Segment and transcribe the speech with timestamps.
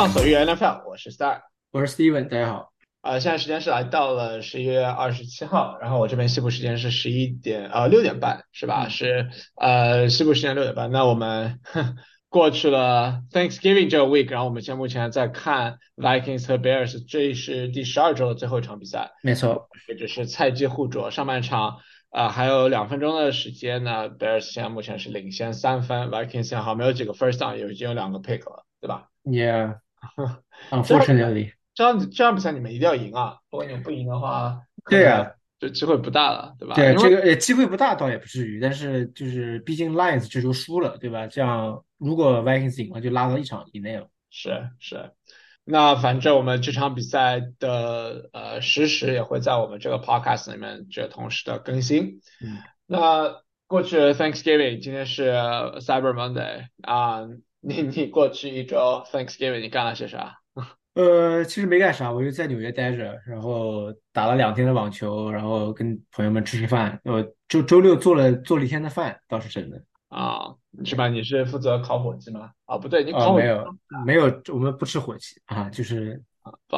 [0.00, 2.72] 畅所欲言 NFL，我是 Star，我是 Steven，大家好。
[3.02, 8.88] 呃，现在时间是来到了十一月二十七号，然后我这边西部时间是十一点呃六点半是吧？
[8.88, 10.90] 是呃西部时间六点半。
[10.90, 11.60] 那我们
[12.30, 19.10] 过去了 Thanksgiving 这个 week，然后我们现在目前在看 Vikings 和 Bears，这是第十二周的最后一场比赛。
[19.22, 21.76] 没错，也就是菜鸡互啄，上半场
[22.08, 29.08] 啊、还有两分钟的时间呢，Bears 现在目前是领先三分，Vikings 现在好像没有几个 first down，有已经有两个 pick 了，对吧？
[30.70, 33.38] Yeah，unfortunately，这样这场比赛你们一定要赢啊！
[33.50, 36.74] 如果你们不赢的话，对啊，就机会不大了，对吧？
[36.74, 41.26] 对这个也机会不大倒也不至于，但是就是毕竟 Lions 这周输了，对吧？
[41.26, 44.08] 这样如果 Vikings 赢了，就拉到一场以内了。
[44.30, 45.10] 是是，
[45.64, 52.20] 那反正我们这场比赛的呃实时也会在我们这个 podcast 里面这同时的更新。
[52.40, 57.22] 嗯，那过去 Thanksgiving，今天是 Cyber Monday 啊，
[57.62, 60.38] 你你过去一周 Thanksgiving 你干了些啥？
[60.94, 67.00] 呃，其实没干啥，我就在纽约待着，然后打了两天的网球，然后跟朋友们吃吃饭。
[67.04, 69.80] 我周周六做了做了一天的饭，倒是真的。
[70.08, 70.52] 啊，
[70.84, 71.06] 是吧？
[71.06, 72.50] 你是负责烤火鸡吗？
[72.66, 73.64] 啊，不对，你哦，烤没有
[74.04, 76.20] 没有，我们不吃火鸡啊，就是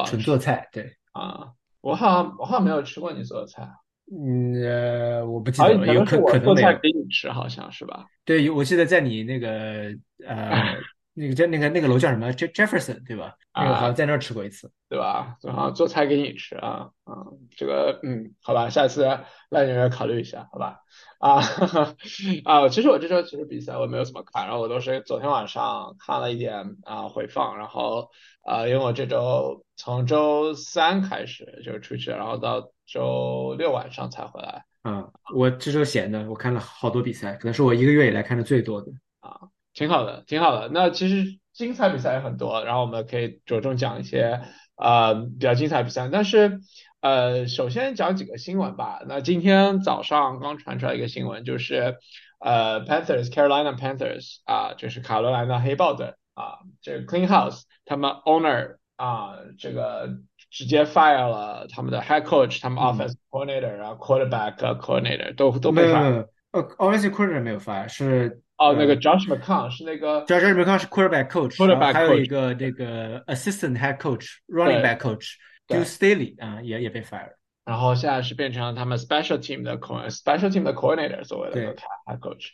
[0.05, 0.69] 纯做菜。
[0.71, 3.67] 对，啊，我好像我好像没有吃过你做的菜，
[4.11, 6.55] 嗯呃，我不记好得了，有像可能是可可能没有。
[6.55, 8.05] 做菜给你吃，好像是吧？
[8.25, 10.75] 对，我记得在你那个呃，
[11.15, 13.35] 那个叫那个那个楼叫什么？Je Jefferson 对吧？
[13.55, 14.71] 那个好像在那儿吃过一次。
[14.89, 15.37] 对吧？
[15.41, 17.13] 然后做菜给你吃啊，啊，
[17.57, 19.03] 这个嗯，好吧，下次
[19.49, 20.81] 来纽约考虑一下，好吧？
[21.19, 21.39] 啊
[22.45, 28.09] 啊，其实我这周其实比赛我没有怎么看，然后我都是昨天晚上看了一点啊回放，然后
[28.43, 38.91] 啊，因为我这周从周三开始就出去，然后到周六晚上才回来嗯，我这周闲的，我看了好多比赛，可能是我一个月以来看的最多的。
[39.21, 39.39] 啊，
[39.73, 40.67] 挺好的，挺好的。
[40.67, 44.41] 那其实精彩比赛也很多，然后我们可以着重讲一些
[44.75, 46.59] 呃比较精彩比赛，但是
[46.99, 49.01] 呃首先讲几个新闻吧。
[49.07, 51.95] 那今天早上刚传出来一个新闻，就是
[52.39, 60.09] 呃 Panthers Carolina Panthers 啊，就是卡罗莱纳黑豹队啊，这个 Clean House 他们 owner 啊，这个
[60.53, 66.27] 直接 fire 了他们的 head coach，他们嗯 offensive coordinator，然后 quarterback coordinator 都都被 fire。
[66.51, 72.27] 呃，offensive coordinator 没有发，是哦，那个呃 Josh McCown 是那个 Josh McCown 是 quarterback coach，quarterback 还有一。
[72.27, 75.31] 个那个 assistant head coach，running 对 back coach
[75.65, 77.31] 对 Deuce Staley 啊，也也被 fire。
[77.65, 81.65] 然后现在是变成他们 special team 的 co special team 的 coordinator 所谓的对
[82.05, 82.49] head coach。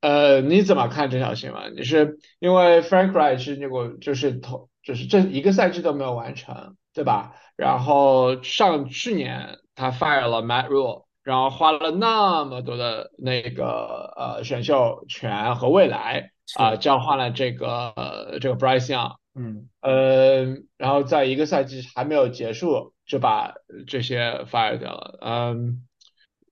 [0.00, 1.74] 呃，你怎么看这条新闻？
[1.74, 7.34] 你是因为 Frank Reich 是那个就是头就是这一个赛季都没有完成，对吧？
[7.56, 19.16] 然后上去年他 fire 了 Matt Rule，然后花了那么多的那个呃选秀权和未来啊、是交换了这个呃这个 Bryce Young。
[19.34, 20.44] 嗯，呃，
[20.76, 23.52] 然后在一个赛季还没有结束就把
[23.88, 25.82] 这些 fire 掉了，嗯，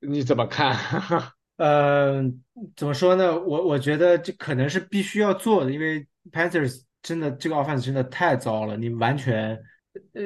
[0.01, 0.77] 你怎么看？
[1.59, 2.23] 呃，
[2.75, 3.39] 怎么说呢？
[3.39, 9.57] 我我觉得这可能是必须要做的，因为 Panthers 真的这个 offense 真的太糟了，你完全，
[10.15, 10.23] 呃，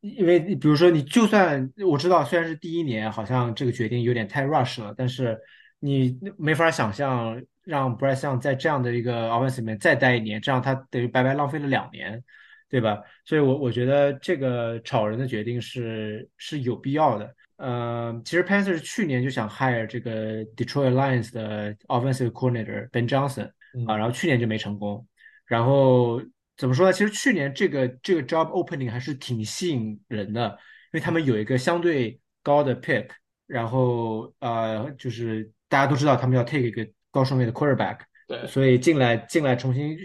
[0.00, 5.38] 因为比如说你就算我知道虽然是第一年，好像这个决定有点太 rush 了，但是
[5.78, 12.22] 你没法想象让 Bryce Young 在这样的一个 offense 里面再待一年，这样他等于白白浪费了两年，
[12.68, 13.00] 对吧？
[13.24, 17.34] 所以我我觉得这个炒人的决定是是有必要的。
[17.56, 25.06] 呃，其实 Panthers 去年就想 hire 这个 Detroit Lions 的 offensive coordinator Ben Johnson 啊，嗯然后去年就没成功。
[25.46, 26.22] 然后
[26.60, 26.92] 怎么说呢？
[26.92, 30.46] 其实去年这个这个 job opening 还是挺吸引人的，
[30.92, 33.08] 因为他们有一个相对高的 pick，
[33.46, 39.96] 然后呃，就是大家都知道他们要 take 一个高顺位的 quarterback，对，所以进来进来重新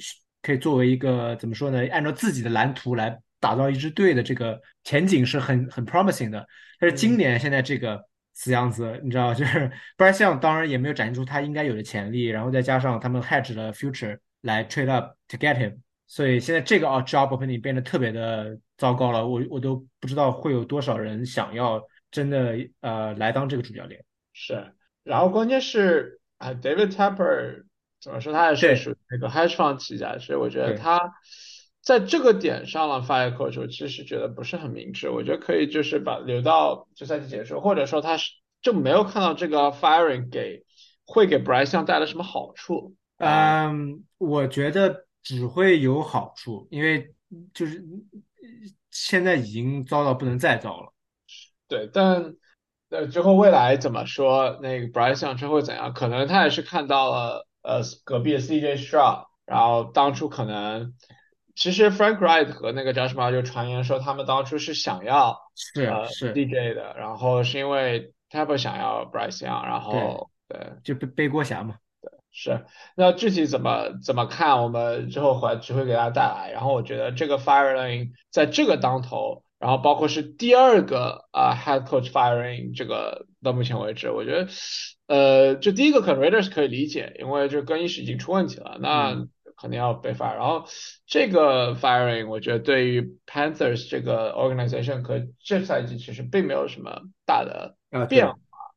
[0.42, 1.86] 可以作为一个怎么说呢？
[1.92, 6.48] 按照自己的蓝图来打造一支队的这个前景是很很 promising 的。
[6.80, 8.02] 但是今年现在这个
[8.34, 17.62] 死样子，你知道， 就是 Bryce Young 当然也没有展现出他应该有的潜力，然后再加上他们 hedge 了 future 来 trade up to get him，所以现在这个 job opening
[17.62, 19.28] 变得特别的糟糕了。
[19.28, 21.82] 我我都不知道会有多少人想要
[22.12, 24.04] 真的呃来当这个主教练。
[24.34, 24.74] 是。
[25.04, 27.64] 然后关键是啊，David Tepper
[28.02, 28.34] 怎么说？
[28.34, 31.14] 他也是属于那个 hedge fund 起家，所以我觉得他
[31.82, 35.10] 在这个点上了 fire coach，我其实觉得不是很明智。
[35.10, 38.32] 我觉得可以就是把留到这赛季结束，或者说他是
[38.62, 40.64] 就没有看到这个 firing 给
[41.06, 43.68] 会给 Bryce 带来什么好处啊。
[43.68, 47.12] 嗯，我觉得只会有好处，因为
[47.52, 50.94] 就是呃现在已经糟到不能再糟了。
[51.68, 52.36] 对，但
[52.90, 55.92] 呃之后未来怎么说，那个 Bryce Young 之后会怎样？
[55.96, 60.94] 可能他也是看到了呃隔壁的 CJ Stroud，然后当初可能
[61.56, 65.40] 其实 Frank Wright 和那个叫什么就传言说他们当初是想要
[65.74, 71.80] 呃是是，DJ 的，然后是因为 Tapper 想要 Bryce Young，然对，后对就背背锅侠嘛。
[72.38, 72.66] 是，
[72.98, 76.52] 那具体怎么怎么看，我们之后会只会给大家带来。
[76.52, 84.50] 然后我觉得这个 firing 在这个当头，然后包括是第二个啊、head coach firing 这个到目前为止，我觉得
[85.08, 90.36] 呃，就第一个可能 Raiders 可以理解，因为这更衣室已经出问题了，那嗯肯定要被 fire。
[90.36, 90.66] 然后
[91.08, 97.78] 这个 firing 我觉得对于 Panthers 这个 organization 可这赛季其实并没有什么大的
[98.10, 98.36] 变化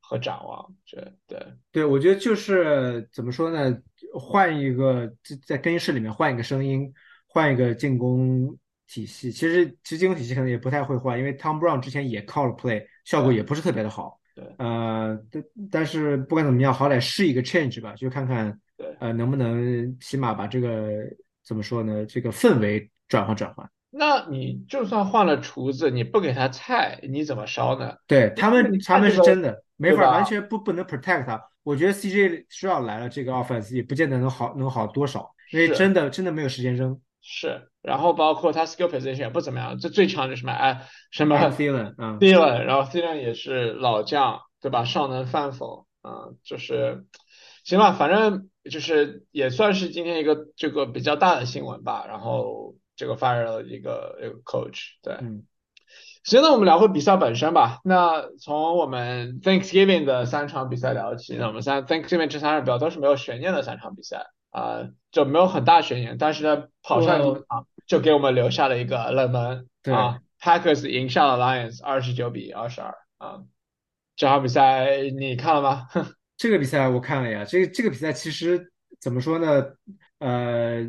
[0.08, 0.96] 和展望，这
[1.26, 1.38] 对。
[1.70, 3.78] 对，我觉得就是怎么说呢，
[4.19, 6.90] 换一个在在更衣室里面换一个声音，
[7.26, 8.56] 换一个进攻
[8.87, 9.31] 体系。
[9.31, 14.19] 其实其实进攻体系可能也不太会换，因为 Tom Brown 之前也 call 了 play，效果也不是特别的好。
[14.34, 20.90] 对呃，但但是不管怎么样，好歹是一个 change 吧，就看看对呃能不能起码把这个
[21.44, 23.69] 怎么说呢，这个氛围转换转换。
[23.90, 27.94] 那你就算换了厨子，你不给他菜，你怎么烧呢？
[28.06, 31.42] 对他们，他们是真的没法，完全不不能 protect 他。
[31.62, 37.00] 我觉得 CJ 需要来了，这个 offense 也不见得能好能好多少，因为真的真的没有时间扔。
[37.20, 44.84] 是，然后包括他 skill position 也不怎么样，这最强就是什么哎什么 Adam Thielen，嗯，Thielen，然后 Thielen 也是老将，对吧？
[44.84, 47.04] 上能饭否，嗯，就是
[47.64, 52.06] 行吧，反正就是也算是今天一个这个比较大的新闻吧。
[52.08, 55.44] 然后这个 fire 了一个一个 coach，对，嗯
[56.28, 57.80] 行，那我们聊回比赛本身吧。
[57.84, 73.40] 那从我们 Thanksgiving 的三场比赛聊起，那我们三 Thanksgiving 这三场比赛都是没有悬念的三场比赛啊、就没有很大悬念，但是呢，跑上第一场就给我们留下了一个冷门对啊，Packers 赢下了 Lions 二十九比二十二啊。
[74.14, 75.88] 这场比赛你看了吗？
[76.36, 78.70] 这个比赛我看了呀，这个这个比赛其实
[79.00, 79.64] 怎么说呢？
[80.19, 80.82] 呃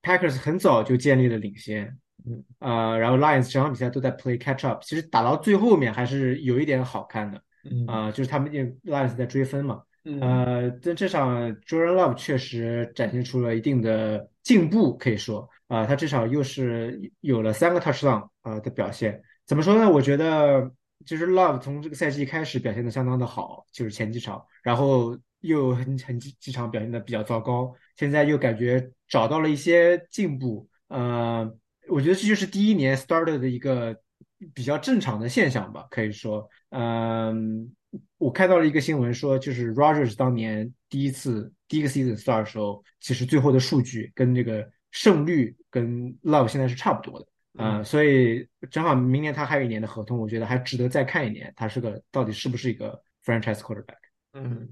[0.00, 19.22] ，Packers 很早就建立了领先，嗯，呃，然后 Lions 整场比赛都在 play catch up，其实打到最后面还是有一点好看的，嗯啊、就是他们因为 Lions 在追分嘛，嗯呃，但这场 Jordan Love 确实展现出了一定的进步，可以说啊、他至少又是有了三个 touchdown 啊、的表现。
[19.46, 19.88] 怎么说呢？
[19.88, 20.70] 我觉得
[21.06, 30.68] 就是 Love 从这个赛季开始表现的相当的好，就是前几场，然后又很很几几场表现的比较糟糕，现在又感觉找到了一些进步。
[30.88, 31.48] 呃，
[31.90, 33.94] 我觉得这就是第一年 starter 的一个
[34.54, 37.72] 比较正常的现象吧，可以说，嗯。
[38.18, 47.26] 我看到了一个新闻说，就是 Rogers 当年第一次第一个 season start 的时候，其实最后的数据跟这个胜率跟 Love 现在是差不多的，
[47.64, 53.98] 啊、所以正好明年他还有一年的合同，我觉得还值得再看一年，他是个到底是不是一个 franchise quarterback。
[54.34, 54.68] 嗯，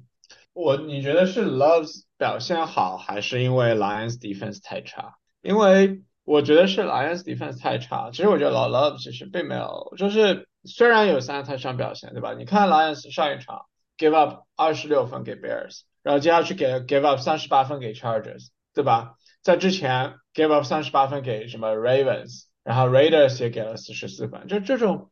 [0.52, 5.16] 我你觉得是 Loves 表现好，还是因为 Lions defense 太差？
[5.42, 8.10] 因为我觉得是 Lions defense 太差。
[8.10, 12.34] 其实我觉得老 Love 其实并没有，就是虽然有三个 touchdown 表现，对吧？
[12.34, 13.62] 你看 Lions 上一场
[13.96, 19.14] give up 二十六分给 Bears，然后接下去给 give up 三十八分给 Chargers，对吧？
[19.42, 25.10] 在之前 give up 三十八分给什么 Ravens，然后 Raiders 也给了四十四分，就这种，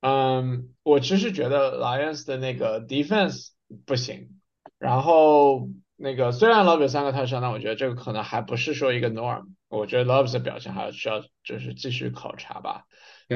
[0.00, 3.48] 嗯，我其实觉得 Lions 的那个 defense
[3.84, 4.38] 不行。
[4.78, 5.68] 然后
[6.02, 9.44] 那个虽然 Love 有三个 touchdown，但我觉得这个可能还不是说一个 norm。
[9.68, 12.84] 我觉得 Love 的表现还需要就是继续考察吧。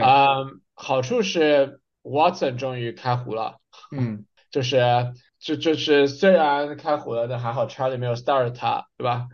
[0.02, 3.58] 啊嗯，好处是 Watson 终于开胡了，
[3.96, 4.82] 嗯， 就是
[5.38, 9.28] 就就是虽然开胡了，但还好 Charlie 没有 start 他，对吧？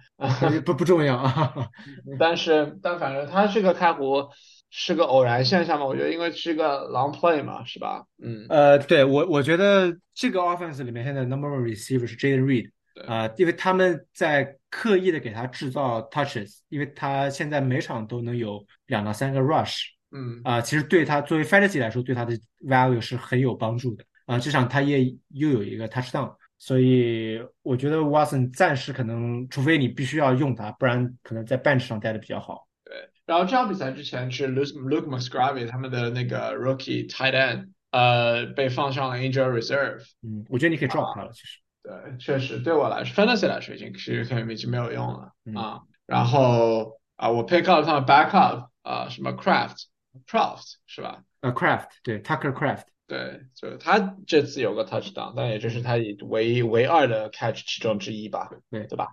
[0.64, 1.54] 不不重要啊。
[2.20, 4.28] 但是但反正他这个开胡
[4.70, 8.04] 是个偶然现象嘛，我觉得因为是个 long play 嘛，是吧？
[8.22, 24.04] 嗯，呃，对我我觉得这个 offense 里面现在 number one receiver 是 Jaden Reed，对啊、因为他们在刻意的给他制造 touches，因为他现在每场都能有两到三个 rush，嗯啊、其实对他作为 fantasy 来说，对他的 value 是很有帮助的。
[24.26, 32.68] 啊、这场他也又有一个 touchdown，所以我觉得 Watson 暂时可能，除非你必须要用他，不然可能在 bench 上待的比较好。
[32.84, 32.94] 对，
[33.26, 40.02] 然后这场比赛之前是 Luke Luke Musgrave 他们的那个 rookie tight end，呃，被放上了 injury reserve。
[40.22, 41.58] 嗯，我觉得你可以 drop 他了，其实。
[41.82, 45.80] 对，确实对我来说，fantasy 来说已经其实可能已经没有用了嗯啊。
[46.06, 49.84] 然后啊，我 pick up 他们 backup 啊，什么 Craft
[50.26, 51.22] Craft 是吧？
[51.40, 59.08] 呃，Craft 对 Tucker Craft，对，就是他这次有个 touchdown，但也就是他以唯一唯二的 catch 其中之一吧，对对吧？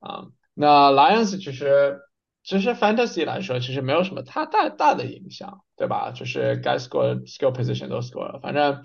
[0.00, 2.00] 啊，那 Lions 其实
[2.44, 6.12] 其实 fantasy 来说，其实没有什么太大大的影响，对吧？
[6.12, 8.82] 就是该 score skill position 都 score 了，反正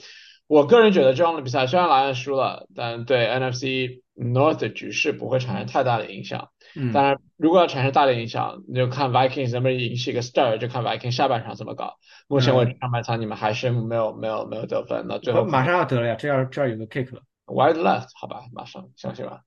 [0.51, 6.49] 我个人觉得这样的比赛虽然莱恩输了，但对 NFC North 的局势不会产生太大的影响。
[6.75, 11.95] 嗯，当然，如果要产生大的影响，那就看 Vikings 能不能赢是一个 star，就看 Vikings 下半场怎么搞。
[12.27, 17.21] 目前为止上半场你们还是没有没有没有得分，那最后马上要得了呀，这要这样有个 kick 了。
[17.45, 19.43] Wide left，好吧，马上相信吧。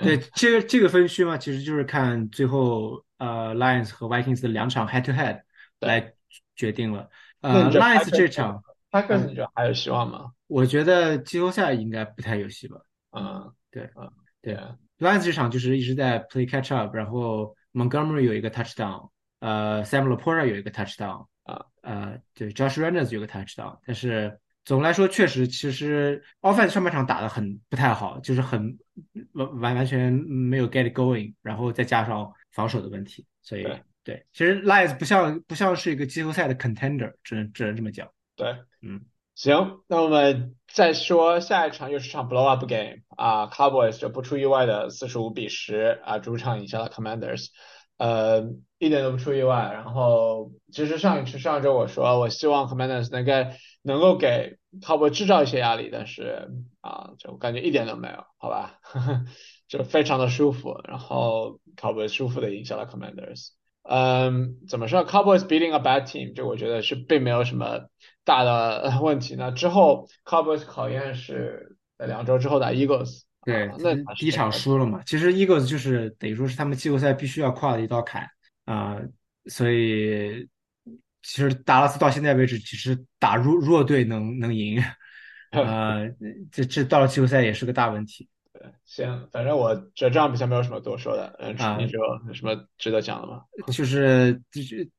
[0.00, 5.40] 对，这个这个分区嘛，其实就是看最后呃 Lions 和 Vikings 的两场 head to head
[5.80, 6.12] 来
[6.54, 7.08] 决定了。
[7.40, 8.62] 呃，Lions 这场
[9.00, 10.30] e 你觉得还有希望吗？
[10.46, 12.76] 我觉得季后赛应该不太有戏吧。
[13.12, 14.10] 嗯，对，嗯，
[14.40, 14.56] 对。
[14.98, 19.10] Lions 这场就是一直在 play catch up，然后 Montgomery 有一个 touchdown，
[19.40, 28.78] 呃，Sam Laporta 有一个 touchdown，啊，呃，对，Josh Reynolds 有个 touchdown，但是总的来说，确实其实 offense 上半场打的很不太好，就是很
[29.32, 33.66] 完完完全没有 get going，然后再加上防守的问题，所以
[34.04, 38.08] 对，其实 Lions 不像不像是一个季后赛的 contender，只能只能这么讲。
[38.36, 39.06] 对，嗯。
[39.36, 47.48] 行，那我们再说下一场又是场 blow up game 啊，Cowboys 就不出意外的四十五比十啊，主场赢下了 Commanders，
[47.98, 48.44] 呃，
[48.78, 49.72] 一点都不出意外。
[49.72, 53.32] 然后其实上一次上周我说我希望 Commanders 能够
[53.82, 56.48] 能够给 Cowboys 制造一些压力，但是
[56.80, 58.78] 啊，就感觉一点都没有，好吧，
[59.66, 63.48] 就非常的舒服，然后 Cowboys 舒服的赢下了 Commanders。
[63.86, 67.88] 嗯，怎么说？Cowboys beating a bad team，就我觉得是并没有什么
[68.24, 69.34] 大的问题。
[69.36, 75.02] 那之后 Cowboys 考验是在两周之后打 Eagles，对，那第一场输了嘛。
[75.04, 78.26] 其实 Eagles 就是等于说是他们季后赛必须要跨的一道坎
[78.64, 78.98] 啊，
[79.46, 80.48] 所以
[81.22, 84.82] 其实达拉斯到现在为止，其实打弱弱队能能赢，
[85.50, 86.08] 呃，
[86.50, 88.28] 这这到了季后赛也是个大问题。
[88.84, 91.34] 行，反正我这这样比赛没有什么多说的。
[91.38, 93.42] 嗯，你说有什么值得讲的吗？
[93.72, 94.40] 就是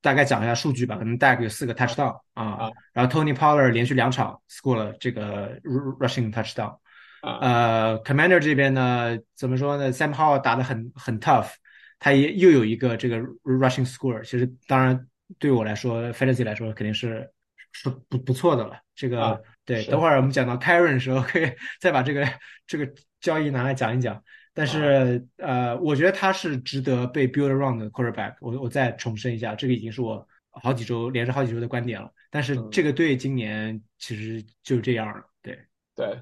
[0.02, 0.98] 大概讲一下数据吧。
[0.98, 5.60] 可能大概有四个 touchdown 啊，然后 Tony Pollard 连续两场 score 了这个
[6.00, 6.78] rushing touchdown。
[7.22, 11.54] 呃，Commander 这边呢，怎么说呢？Sam Howell 打的很很 tough，
[11.98, 14.22] 他也又有一个这个 rushing score。
[14.24, 15.08] 其实当然
[15.40, 17.28] 对我来说，Fantasy 来说肯定是
[17.76, 18.80] 是不不错的了。
[18.96, 22.26] 这个对，等会儿我们讲到 Karen 的时候，可以再把这个
[22.66, 22.90] 这个。
[23.22, 28.36] 交易拿来讲一讲，但是呃，我觉得他是值得被 build around 的 quarterback。
[28.40, 32.12] 我我再重申一下，这个已经是我好几周连着好几周的观点了。
[32.30, 35.24] 但是这个队今年其实就这样了。
[35.42, 35.58] 对
[35.96, 36.22] 对，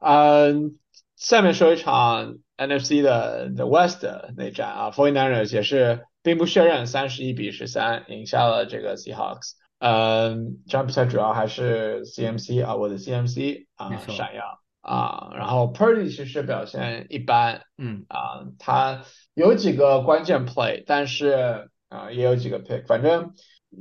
[0.00, 0.78] 嗯，
[1.16, 4.04] 下面说一场 NFC 的 The West
[4.36, 9.52] 内战啊，49ers 也是兵不血刃，三十一比十三赢下了这个 Seahawks。
[9.82, 14.60] 嗯，这场比赛主要还是 CMC 啊，我的 CMC 啊闪耀。
[14.80, 18.04] 啊，然后 Purdy 其实表现一般，嗯。
[18.08, 19.02] 啊，他
[19.34, 23.34] 有几个关键 play，但是啊也有几个 pick，反正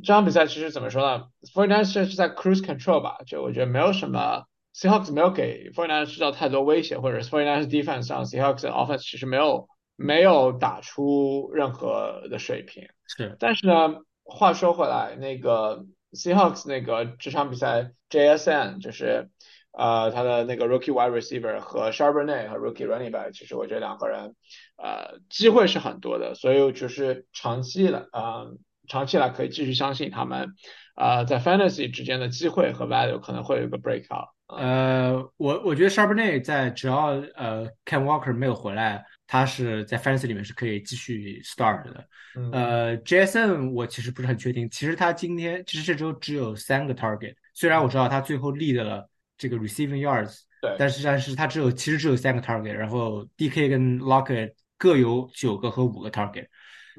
[0.04, 5.70] 这场比赛其实怎么说呢 f o r t n i n e 是在 cruise control 吧，就我觉得没有什么 Seahawks 没有给
[5.72, 7.54] f o r t n i n e r 制造太多威胁，或者是 f o r t n
[7.54, 19.30] i n e r defense 上 Seahawks 的 offense 其实没有没有打出任何的水平，是，但是呢，话说回来，那个 Seahawks 那个这场比赛 JSN 就是。
[19.74, 22.58] 呃，他的那个 rookie wide receiver 和 s h a r b e r n e t 和
[22.58, 24.36] rookie running back，其实我觉得两个人，
[24.76, 28.48] 呃，机会是很多的，所以就是长期来，啊，
[28.90, 30.50] 长期来可以继续相信他们，
[30.98, 34.32] 呃，在 fantasy 之间的机会和 value 可能会有一个 breakout。
[34.48, 40.28] 呃，我我觉得 s h a r b e r n e t 在只要呃 Ken Walker 没有回来，他是在 fantasy
[40.28, 42.06] 里面是可以继续 start 的。
[42.52, 49.08] 呃，Jason 我其实不是很确定，其实他今天其实这周只有三个 target，虽然我知道他最后立的了。
[49.38, 56.46] 这个 receiving yards，对，但是但是他只有其实只有三个 target，然后 DK 跟 Lockett 各有九个和五个 target，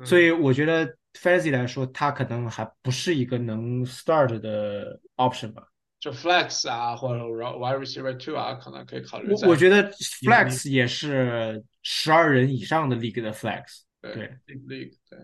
[0.04, 5.62] 所以我觉得 Fancy 来说，他可能还不是一个能 start 的 option 吧。
[6.02, 9.32] 就 flex 啊，或者 wide receiver two 啊，可能可以考虑。
[9.32, 15.20] 我我觉得 flex 也是十二人以上的 league 的 flex，对，league 对。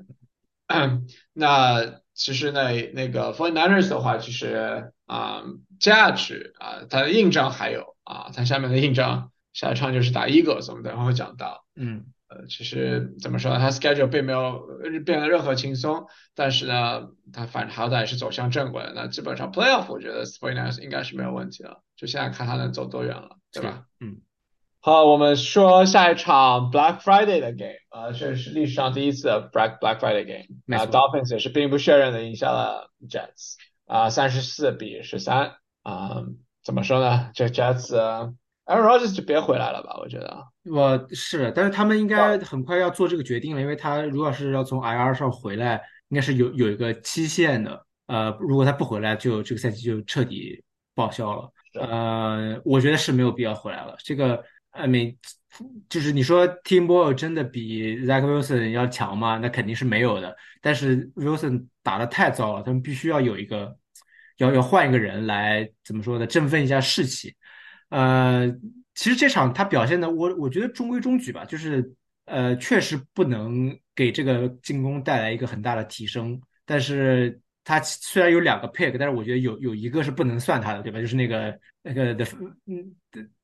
[1.33, 5.43] 那其实呢那个 f o r t i n e r s 的话，其实啊
[5.81, 11.65] 价值啊它的印章还有啊，它下面的印章下一场就是打 Eagles，我们等会会讲到。
[11.75, 14.67] 嗯，呃，其实怎么说呢，他 schedule 并没有
[15.05, 18.83] 变得任何轻松，但是呢，他反正好歹是走向正轨。
[18.95, 23.85] 那基本上 playoff 我觉得 f o r t i n e r s 应该是没有问题了，就现在看他能走多远了，对吧？
[24.01, 24.21] 嗯。
[24.81, 33.57] 好，我们说下一场 Black Friday 的 game 呃，这是历史上第一次 Black Black Friday game 啊，Dolphins 也是并不血刃的赢下了 Jets
[33.87, 36.23] 啊，三十四比十三啊，
[36.63, 37.31] 怎么说呢？
[37.35, 38.33] 这 Jets
[38.69, 40.45] Aaron Rodgers 就别回来了吧，我觉得。
[40.71, 50.63] 我是，但是他们应该很快要做这个决定了，因为他如果是要从 IR 上回来，应该是有有一个期限的，呃，如果他不回来，就这个赛季就彻底
[50.95, 51.51] 报销了。
[51.81, 53.97] 呃，我觉得是没有必要回来了。
[54.05, 55.17] 这个，I mean，
[55.89, 59.39] 就是你说 Tim Boyle 真的比 Zach Wilson 要强吗？
[59.39, 60.37] 那肯定是没有的。
[60.61, 63.75] 但是 Wilson 打的太糟了，他们必须要有一个，
[64.37, 66.27] 要要换一个人来怎么说呢？
[66.27, 67.35] 振奋一下士气。
[67.91, 68.49] 呃，
[68.95, 71.95] 其实这场他表现的，我我觉得中规中矩吧，就是
[72.27, 77.41] 呃，确实不能给这个进攻带来一个很大的提升，但是。
[77.65, 80.99] 他虽然有两个 pick，但是我觉得有有一个是不能算他的，对吧？
[81.03, 82.25] 就是那个那个的
[82.65, 82.97] 嗯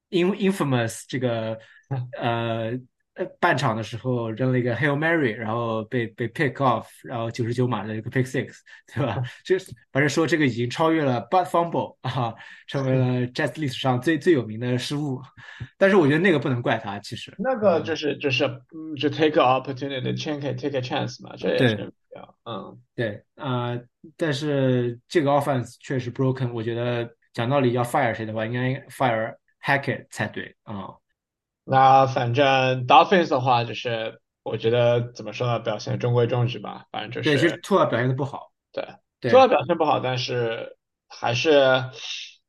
[0.08, 1.58] ，infamous 这个
[2.18, 2.72] 呃
[3.14, 8.56] 呃半场的时候扔了一个 hail mary，然后被被 pick off，然后九十九码的一个 pick six，
[8.94, 9.22] 对吧？
[9.44, 12.34] 就是反正说这个已经超越了 but fumble 啊，
[12.66, 15.20] 成为了 Jazz 历史上最最有名的失误。
[15.78, 21.92] 但是我觉得那个不能怪他，其实那个就是就是嗯，就 take a opportunity，take a chance 嘛，这也是。
[22.44, 23.76] 嗯，对啊，
[24.16, 26.52] 但是这个 offense 确实 broken。
[26.52, 30.90] 我觉得讲道理要 fire 谁的话，应该 fire Hackett 才对啊。
[31.64, 36.86] 那反正 Dolphins 的话，就是我觉得怎么说呢，表现中规中矩吧。
[36.92, 38.52] 反正就是对，其实 Tua 表现的不好。
[38.72, 38.84] 对
[39.20, 40.76] ，Tua 表现不好，但是
[41.08, 41.84] 还是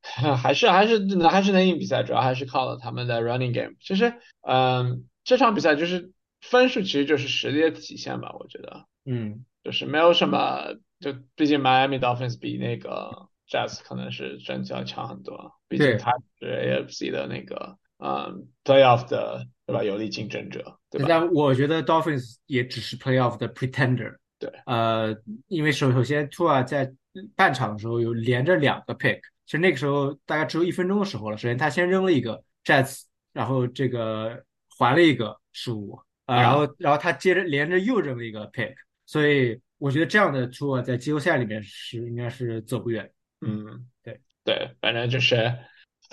[0.02, 3.76] 还是还是还是能赢比赛，主要还是靠了他们的 running game。
[3.82, 8.86] 其实，嗯，这场比赛就是分数其实就是实力的体现吧，我觉得。
[9.06, 9.46] 嗯。
[9.64, 19.84] 就是没有什么，就毕竟 Miami Dolphins 比那个 Jazz 可能是整体要强很多，毕竟他是 AFC 的那个嗯 Playoff 的对吧？
[19.84, 21.08] 有力竞争者，对吧？
[21.10, 25.16] 但我觉得 Dolphins 也只是 Playoff 的 Pretender，对，呃，
[25.48, 26.94] 因为首首先 Tua 在
[27.36, 31.38] 半场的时候有连着两个 Pick，其实那个时候大概只有一分钟的时候了。
[31.38, 33.02] 首先他先扔了一个 Jazz，
[33.34, 34.44] 然后这个
[34.78, 38.76] 还了一个失误，啊，然后然后他接着连着又扔了一个 Pick。
[39.08, 43.10] 所以我觉得这样的 Tua 在季后赛里面是应该是走不远。
[43.42, 45.36] 嗯，对对，反正就是，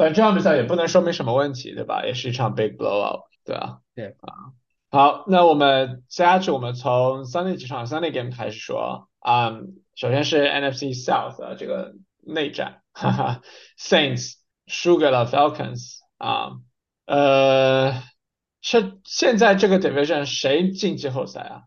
[0.03, 2.05] 反正这场比赛也不能说明什么问题，对吧？
[2.05, 4.51] 也是一场 big blowout，对啊，对啊。
[4.91, 9.61] 好，那我们接下去我们从 Sunday 几场 Sunday game 开始说啊。
[9.95, 13.43] 首先是 NFC South 的这个内战，哈哈
[13.79, 14.33] ，Saints
[14.67, 16.53] 输给了 Falcons 啊。
[17.07, 17.93] 呃，
[18.61, 21.63] 是现在这个 division 谁进季后赛啊？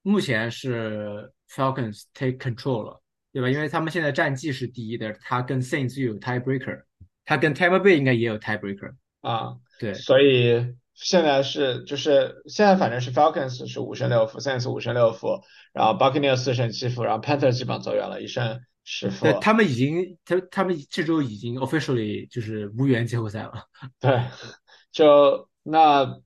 [0.00, 3.50] 目前是 Falcons take control 了，对吧？
[3.50, 6.84] 因为他们现在战绩是第一的，他跟 Saints 有 tiebreaker，
[7.30, 9.54] 他跟 Tampa Bay 应该也有 tiebreaker 啊。
[9.78, 15.40] 对，所以现在是就是现在反正是 Falcons 是五胜六负，Saints 五胜六负，
[15.72, 19.26] 然后 Buccaneers 四胜七负，然后 Panthers 基本上走远了，一胜十负。
[19.26, 23.52] 对，他们已经他他们这周已经 officially 就是无缘季后赛了。
[24.00, 24.20] 对，
[24.90, 26.18] 就那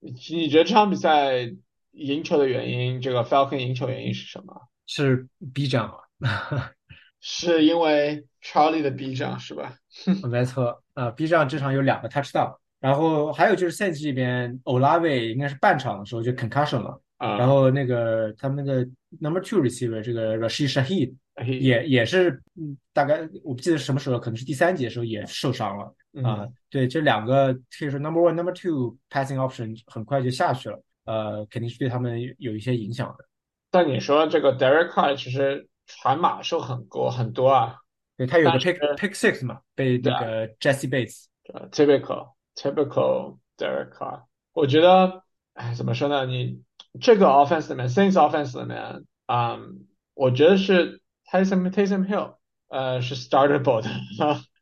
[0.00, 1.52] 你觉得这场比赛？
[1.94, 4.62] 赢球的原因，这个 Falcon 赢球原因是什么？
[4.86, 5.96] 是 B 站吗，
[7.20, 9.76] 是因为 Charlie 的 B 站是吧？
[10.28, 18.88] 没错，啊，B 站这场有两个 touchdown，然后还有就是 Saints 这边 Olave 应该是半场的时候就 concussion 了，啊然后那个他们的
[19.20, 21.14] number two receiver 这个 Rashid Shaheed
[21.46, 26.46] 也也是，嗯，大概我不记得是什么时候，可能是第三节的时候也受伤了啊。
[26.68, 30.82] 对，这两个可以说 number one number two passing option 很快就下去了。
[31.04, 33.24] 呃，肯定是对他们有一些影响的。
[33.70, 37.76] 但你说这个 Derek Carr 其实传码数很多很多啊，
[38.16, 41.26] 对他有个 pick pick six 嘛，被那个 Jesse Bates。
[41.70, 44.22] Typical typical Derek Carr。
[44.52, 45.22] 我觉得，
[45.54, 46.26] 哎，怎么说呢？
[46.26, 46.62] 你
[47.00, 52.36] 这个 offense 里面，Saints offense 里面，嗯，我觉得是 Tayson Tayson Hill，
[52.68, 53.90] 呃，是 startable 的。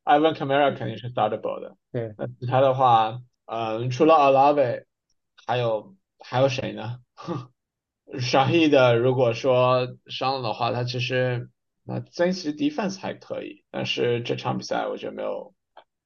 [0.04, 1.76] Ivan Kamara 肯定是 startable 的。
[1.92, 4.84] 对，那其他的话，嗯，除了 Alave，
[5.46, 5.94] 还有。
[6.22, 6.98] 还有谁呢
[8.12, 11.48] ？？Shahid 如果说伤了的话，他其实
[11.90, 15.52] 那 z 其实 defense 还可以，但是这场比赛我觉得没有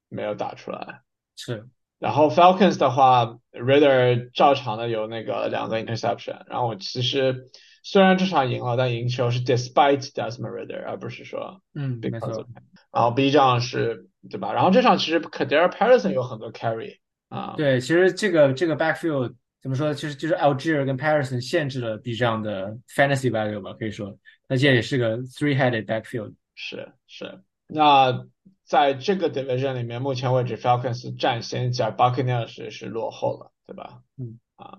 [0.08, 1.02] 没有打出来。
[1.36, 1.68] 是，
[1.98, 7.50] 然后 Falcons 的话，Rider 照常的有那个两个 interception，然后我其实
[7.82, 12.46] 虽然这场赢了，但赢球是 despite Desmond Rider，而不是说嗯没错。
[12.90, 14.54] 然后 B 站是对吧？
[14.54, 17.54] 然后这场其实 Kader Patterson 有很多 carry 啊。
[17.58, 19.34] 对，其实这个这个 backfield。
[19.64, 19.94] 怎么说？
[19.94, 24.14] 其实就是 Algier 跟 Patterson 限制了 B 样的 fantasy value 吧，可以说，
[24.46, 26.34] 那现在也是个 three-headed backfield。
[26.54, 27.40] 是是。
[27.66, 28.26] 那
[28.66, 34.02] 在这个 division 里面，目前为止 Falcons 占先，加 Buccaneers 是落后了，对吧？
[34.18, 34.76] 嗯啊。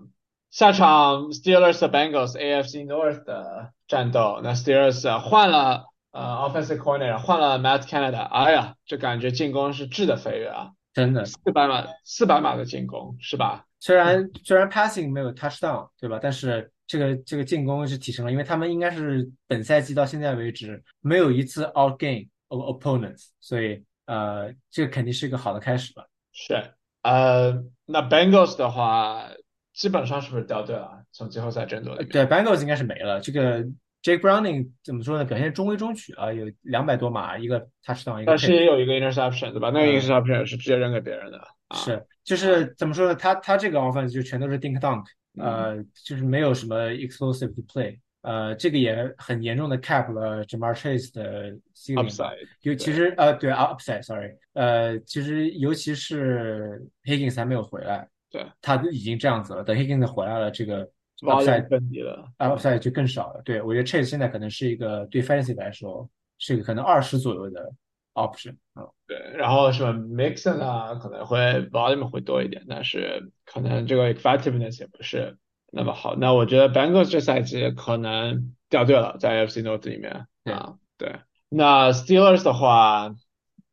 [0.52, 10.70] 下场 Steelers Bengals AFC North 的战斗，那 Steelers 换了呃 offensive corner，换了 Matt Canada，哎呀，这感觉进攻是质的飞跃啊！
[10.94, 13.66] 真的，四百码四百码的进攻是吧？
[13.86, 16.18] 虽然虽然 passing 没有 touchdown，对吧？
[16.20, 26.04] 但是这个这个进攻是提升了，因为他们应该是本赛季到现在为止没有一次 outgain of opponents，所以呃，这肯定是一个好的开始吧。
[26.32, 26.54] 是，
[27.02, 29.28] 呃，那 Bengals 的话，
[29.72, 31.04] 基本上是不是掉队了？
[31.12, 33.20] 从季后赛争夺里面，对，Bengals 应该是没了。
[33.20, 33.62] 这个
[34.02, 35.24] Jake Browning 怎么说呢？
[35.24, 39.70] 表现中规中矩啊，有两百多码，一个 touchdown，一个但是也有一个 interception，对吧？
[39.70, 41.40] 那个 interception 是直接扔给别人的。
[41.74, 43.14] 是，就是怎么说呢？
[43.14, 45.04] 他他这个 offense 就全都是 dink dunk，
[45.36, 51.50] 呃，就是没有什么 explosive play，呃，这个也很严重的 cap 了 Jamar Chase 的
[51.96, 52.36] upside。
[52.62, 59.64] 尤其是呃，对 upside，sorry，呃，其实尤其是 Higgins 还没有回来，对，他已经这样子了。
[59.64, 60.88] 等 Higgins 回来了，这个
[61.22, 63.42] upside 更低了，upside 就更少了。
[63.44, 67.72] 对我觉得 Chase 现在可能是一个对 fantasy 来说是一个可能二十左右的
[68.16, 68.90] option 啊。
[69.06, 71.38] 对，然后什么 Mixon 啊，可能会
[71.70, 75.38] volume 会多一点，但是可能这个 effectiveness 也不是
[75.70, 76.16] 那么好。
[76.16, 80.74] 那我觉得 Bengals 这赛季可能掉队了，在 FC North 里面啊。
[80.98, 83.14] 对，那 Steelers 的话，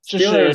[0.04, 0.52] 就是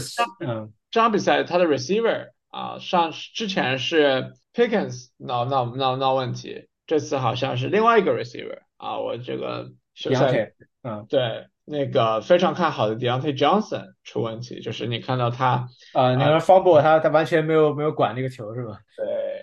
[0.47, 11.49] 嗯，这场比赛他的 receiver 啊，上之前是 Pickens 闹闹闹闹问题，这次好像是另外一个 receiver 啊，我这个休赛，嗯，对。
[11.71, 18.79] 那个非常看好的 Deontay Johnson 出问题，就是你看到他啊，那个 fumble 他他完全没有没有管那个球是吧？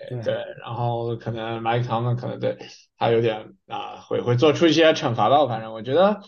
[0.08, 2.58] 对对，然后可能 Mike Tomlin 可能对
[2.98, 5.46] 他有点啊，会会做出一些惩罚吧。
[5.46, 6.20] 反正我觉得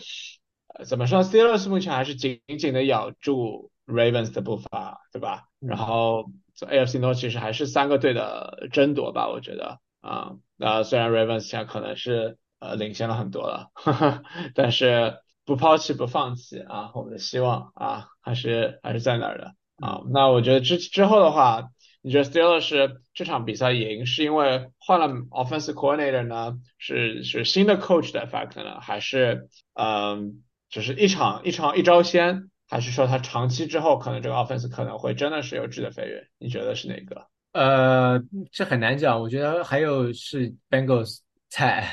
[0.86, 5.44] 怎么说，Steelers 目前还是紧紧的咬住 Ravens 的步伐，对吧？
[5.58, 6.26] 然后
[6.60, 13.70] AFC North 其实还是三个队的争夺吧，我觉得啊，那虽然 Ravens 现在可能是呃领先了很多了，
[14.54, 15.18] 但是。
[15.48, 20.02] 不抛弃不放弃啊，我们的希望啊还是还是在那儿的啊。
[20.12, 21.70] 那我觉得之之后的话，
[22.02, 26.58] 你觉得 Steelers 这场比赛赢是因为换了 offensive coordinator 呢？
[26.76, 28.78] 是是新的 coach 的 effect 呢？
[28.82, 32.50] 还是嗯，只是一场一场一招鲜？
[32.68, 36.28] 还是说他长期之后可能这个 offense 可能会真的是有质的飞跃？
[36.36, 37.26] 你觉得是哪个？
[37.52, 39.18] 呃，这很难讲。
[39.18, 41.90] 我觉得还有是 Bengals 菜，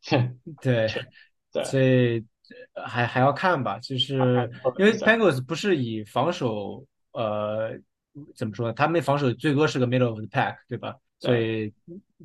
[0.62, 0.88] 对
[1.52, 2.24] 对，所以。
[2.84, 4.14] 还还要看吧，就是
[4.78, 7.78] 因为 Bengals 不是以防守，呃，
[8.34, 8.72] 怎么说呢？
[8.72, 10.96] 他们防守最多是个 middle of the pack，对吧？
[11.20, 11.72] 所以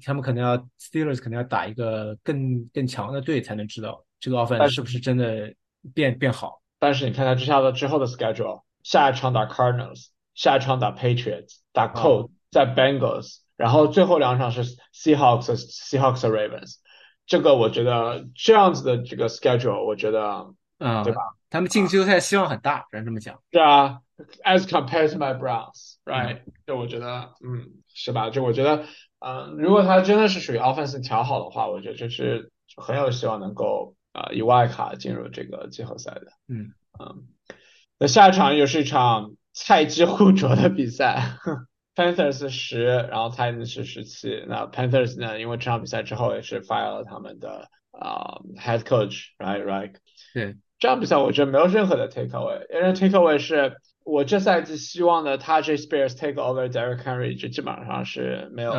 [0.04, 5.54] 他们可能要 Steelers 可能要打一个更更强的队，才能知道这个 offense 是不是真的
[5.94, 6.62] 变变好。
[6.80, 16.76] 但是你看他之下的之后的 schedule，下一场打 Cardinals，下一场打 Patriots，打 Colts，在 Bengals，然后最后两场是 Seahawks，Seahawks Ravens。
[17.30, 21.22] 这个我觉得这样子的这个 schedule，我觉得，嗯，对吧？
[21.52, 23.40] 他们进季后赛希望很大，只能这么讲。
[23.52, 24.00] 对啊
[24.44, 26.42] ，as compared to my Browns，right？
[26.66, 28.32] 就我觉得，嗯，是吧？
[28.32, 28.84] 就我觉得，
[29.20, 36.32] 嗯，如果他真的是属于 offense 调好的话，我觉得这是很有希望能够啊以外卡进入这个季后赛的。
[36.48, 37.28] 嗯嗯，
[38.00, 41.38] 那下一场又是一场菜鸡互啄的比赛。
[42.00, 44.46] Panthers 十，然后 Titans 是十七。
[44.48, 45.38] 那 Panthers 呢？
[45.38, 49.94] 因为这场比赛之后也是 fire 了他们的啊 head coach，right right。
[50.34, 58.72] 对，这场比赛我觉得没有任何的 takeaway，因为 takeaway 是我这赛季希望的 t a j Spears take over Derek Henry，就基本上是没有，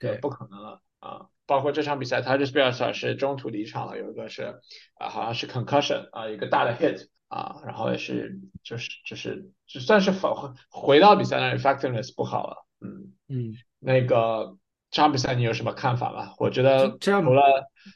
[0.00, 1.26] 对，不可能了啊。
[1.46, 4.60] 包括这场比赛 t a j Spears 是中途离场了，有一个是
[4.98, 7.06] 啊好像是 concussion 啊一个大的 hit。
[7.26, 14.56] 啊，然后也是，就是就是就算是返回回到比赛那里，effectiveness 不好了，嗯嗯，那个
[14.90, 16.34] 这场比赛你有什么看法吗？
[16.38, 17.42] 我觉得除了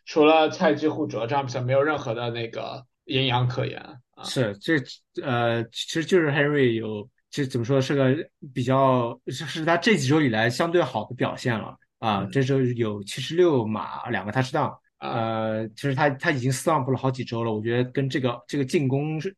[0.06, 3.80] 除了菜鸡互啄，这场比赛没有任何的那个营养可言。
[4.24, 4.74] 是，这
[5.22, 8.16] 呃，其实就是 Henry 有，其实怎么说是个
[8.52, 14.76] 比较是是他这几周以来相对好的表现了啊，这周有七十六码两个 touchdown。
[14.98, 19.32] 呃，其实他他已经 slump 了好几周了，我觉得跟这个这个进攻是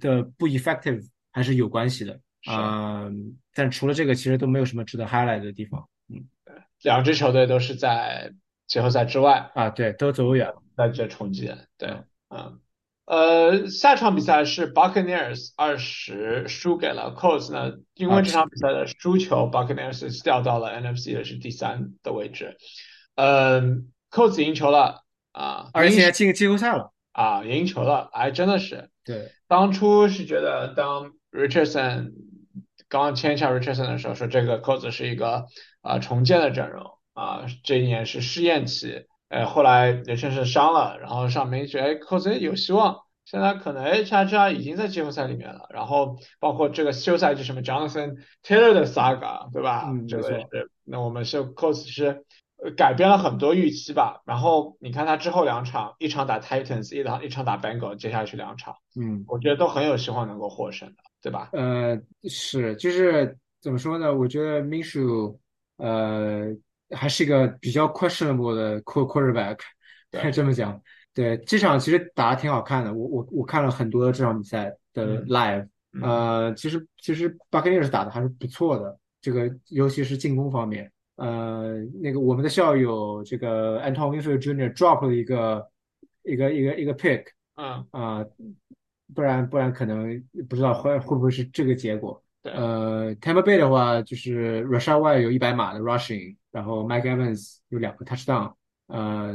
[0.00, 2.20] 的不 effective 还是有关系的。
[2.48, 5.88] 嗯，但除了这个，其实都没有什么值得 highlight 的地方。
[6.08, 6.26] 嗯，
[6.82, 8.32] 两支球队都是在
[8.66, 11.54] 季后赛之外啊，对，都走远了，在这冲击。
[11.78, 11.96] 对，
[12.28, 12.60] 嗯，
[13.06, 22.58] 呃，下场比赛是 Buccaneers 二十输给了 Colts 呢，因为这场比赛的输球，Buccaneers 掉到了 NFC 的是第三的位置。
[23.14, 23.90] 嗯。
[24.10, 28.88] ，Cous 赢球了啊，而且进季后赛了啊，赢球了，哎，真的是。
[29.04, 32.12] 对，当初是觉得当 Richardson
[33.02, 35.46] 刚签下 Richardson 的时候，说这个 Kos 是一个
[35.82, 39.06] 啊重建的阵容啊，这一年是试验期。
[39.28, 45.66] 呃，后来 Richardson 伤了，然后上面觉得哎扣子有希望，现在可能 H R R 已经在季后赛里面了。
[45.70, 49.84] 然后包括这个休赛季什么 Jonathan Taylor 的 saga，对吧？
[49.88, 50.70] 嗯，这个是。
[50.84, 52.24] 那我们是扣子是。
[52.64, 54.22] 呃改变了很多预期吧。
[54.24, 61.50] 然后你看他之后两场，一场打 Titans，一场一场打 Bengal，接下去两场，嗯，我觉得都很有希望能够获胜的，对吧？
[61.52, 64.14] 呃，是，就是怎么说呢？
[64.14, 65.36] 我觉得 Minshew，
[65.76, 66.46] 呃，
[66.96, 69.58] 还是一个比较 questionable 的 quar- quarterback，
[70.10, 70.80] 对可以这么讲。
[71.12, 80.90] 对，这场其实打的挺好看的，我我我看了很多这场比赛的嗯 live，嗯呃，其实其实 Buccaneers 打的还是不错的，这个尤其是进攻方面。
[81.16, 84.72] 呃，那个我们的校友这个 Anton Winfield Jr.
[84.74, 85.68] drop 了一个
[86.24, 88.26] 一个一个一个 pick 嗯，啊、
[89.14, 92.20] 不然不然可能不知道会会不会是这个结果。
[92.42, 98.52] 呃，Tampa Bay 的话就是 White 有一百码的 rushing，然后 Mike Evans 有两个 touchdown，
[98.88, 99.34] 呃，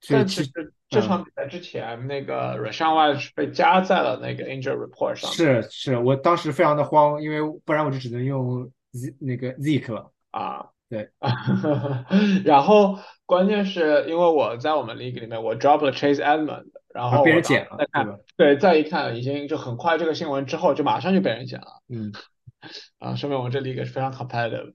[0.00, 10.12] 所以但其其实这场比赛之前，那个 White 是被加在了那个 injury report 上是是，我当时非常的慌，因为不然我就只能用 Z 那个 Zeke 了。
[10.30, 10.66] 啊。
[10.88, 11.10] 对，
[12.44, 22.12] 然后关键是因为我在我们 league 里面，我 drop 了 Chase Edmond，然后啊，被人捡了，时再看，对再一看，已经就很快这个新闻之后，就马上就被人捡了嗯，
[23.00, 24.72] 啊，说明我们这 league 是非常 competitive。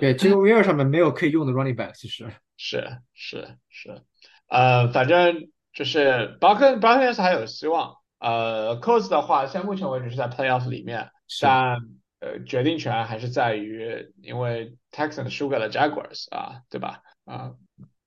[0.00, 2.26] 对，这个 w i r 上面没有可以用的 running back，其实。
[2.60, 4.02] 是是是，
[4.48, 7.94] 呃，反正就是 Buccan Buccaneers 还有希望。
[8.18, 11.08] 呃 c o s 的话，现在目前为止是在 Playoff 里面，
[11.40, 11.78] 但
[12.20, 17.02] 呃，决定权还是在于，因为 Texans 输给了 Jaguars 啊，对吧？
[17.24, 17.52] 啊，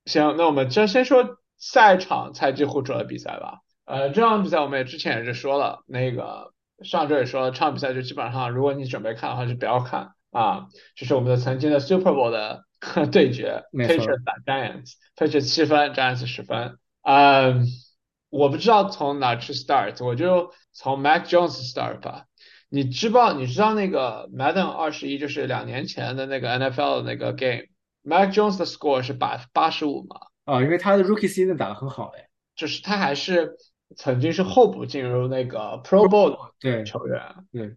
[0.06, 3.60] 行，那我们就先说下一场赛季互助的比赛吧。
[3.86, 10.67] 呃，这场比赛我们也之前也是说了，那个上周也说了，这场比赛就基本上，如果你准备看的话，就不要看啊。
[10.95, 12.65] 这是我们的曾经的 Super Bowl 的
[13.12, 16.78] 对决，Patriots 打 Giants，Patriots 七分，Giants 十分。
[17.04, 17.65] 嗯，
[18.30, 22.26] 我不知道从哪去 start，我就从 Mac Jones start 吧。
[22.74, 30.22] 你知道你知道那个 Madden 二十一就是两年前的那个 NFL 的那个 game，Mac Jones 的 score 是八八十五嘛？
[30.46, 32.30] 啊，因为他的 rookie season 打得很好哎。
[32.56, 33.58] 就是他还是
[33.98, 37.22] 曾经是候补进入那个 Pro Bowl 的对球员。
[37.52, 37.76] 对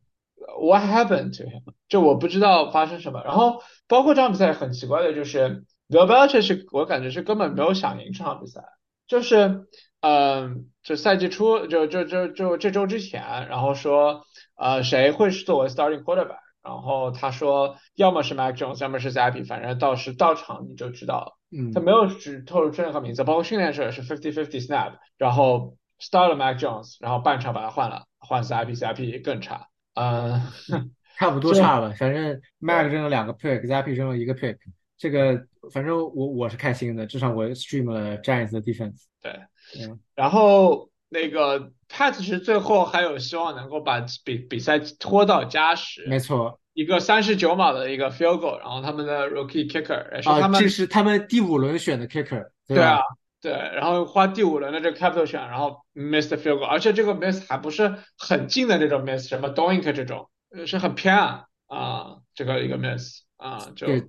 [0.61, 1.63] ，What happened to him？
[1.89, 3.23] 就我不知道发生什么。
[3.25, 8.63] 然后包括这场比赛很奇怪的就是，The Belichick 是我感觉是根本没有想赢这场比赛，
[9.07, 9.67] 就是
[10.01, 14.25] 嗯，就赛季初就就就就这周之前，然后说
[14.57, 21.33] 呃谁会是作为 starting quarterback，然后他说要么是 Mac Jones，要么是 Zappy，反正到时到场你就知道了。
[21.57, 29.69] 嗯他没有只透露出任何名字，包括训练时也是 fifty fifty snap，然后 start 了 Mac Jones，然后半场把他换了，换 Zappy Zappy 更差。
[29.95, 30.43] 嗯，
[31.17, 34.59] 差不多差吧，反正 Mac 扔了两个 pick，Zappy 扔了一个 pick，
[34.99, 39.05] 这个反正我我是开心的，至少我 stream 了 Giants 的 defense。
[39.20, 39.33] 对，
[39.81, 53.00] 嗯，然后那个 Pat 是最后还有希望能够把比比赛拖到加时，没错一个三十九码的一个 field goal，然后他们的 rookie kicker 也是他啊，们这是他们第五轮选的 kicker，对对啊？，
[53.40, 64.03] 对，然后花第五轮的这个 capital 选，然后 miss the field goal，而且这个 miss 还不是很近的这种 miss，什么 doink 这种，呃是很偏啊啊，这个一个 miss 啊，就对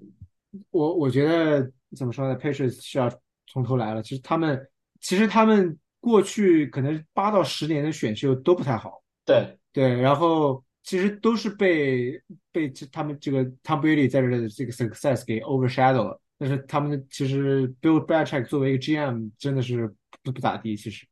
[0.72, 3.12] 我我觉得怎么说呢，Patriots 是要
[3.48, 4.02] 从头来了。
[4.02, 16.22] 其实他们其实他们过去可能八到十年的选秀都不太好，对对，然后其实都是被被这他们这个 Tom Brady 在这的这个 success 给 overshadow 了。
[16.38, 19.88] 但是他们其实 Bill Belichick 作为一个 GM 真的是
[20.22, 21.08] 不不咋地，其实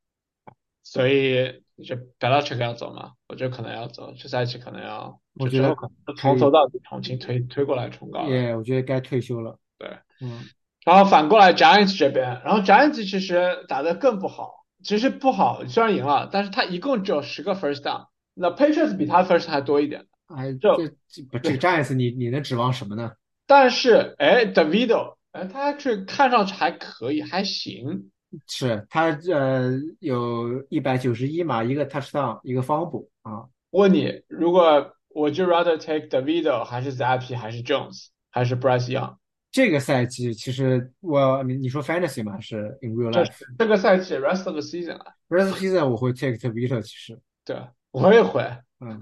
[0.84, 8.56] 所以就 Belichick 要走嘛，我觉得可能要走，这赛季可能要，我觉得可能从头到底重新推推过来重搞耶。
[8.56, 9.58] 我觉得该退休了。
[9.80, 9.90] 对，
[10.22, 10.44] 嗯，
[10.86, 20.06] 然后反过来 Giants 这边，然后 Giants 其实打得更不好，其实不好，虽然赢了，但是他一共只有十个 first down，那 Patriots 比他 first 还多一点。
[20.28, 23.14] 哎，这这不这个 Giants 你你能指望什么呢？
[23.46, 28.12] 但是，哎，Davido，哎，他是看上去还可以，还行。
[28.48, 33.46] 是他呃有一百九十一码，一个 touchdown，一个 fumble 啊。
[33.72, 39.16] 问你，如果我就 rather take Davido 还是 Zappy 还是 Jones 还是 Bryce Young？
[39.52, 42.34] 这个赛季其实我你你说 fantasy 吗？
[42.34, 43.32] 还是 in real life？
[43.58, 47.56] 这个赛季 rest of the season 啊，rest of the season 我会 take Tavita，其实对，
[47.92, 48.42] 我也会。
[48.80, 49.00] 嗯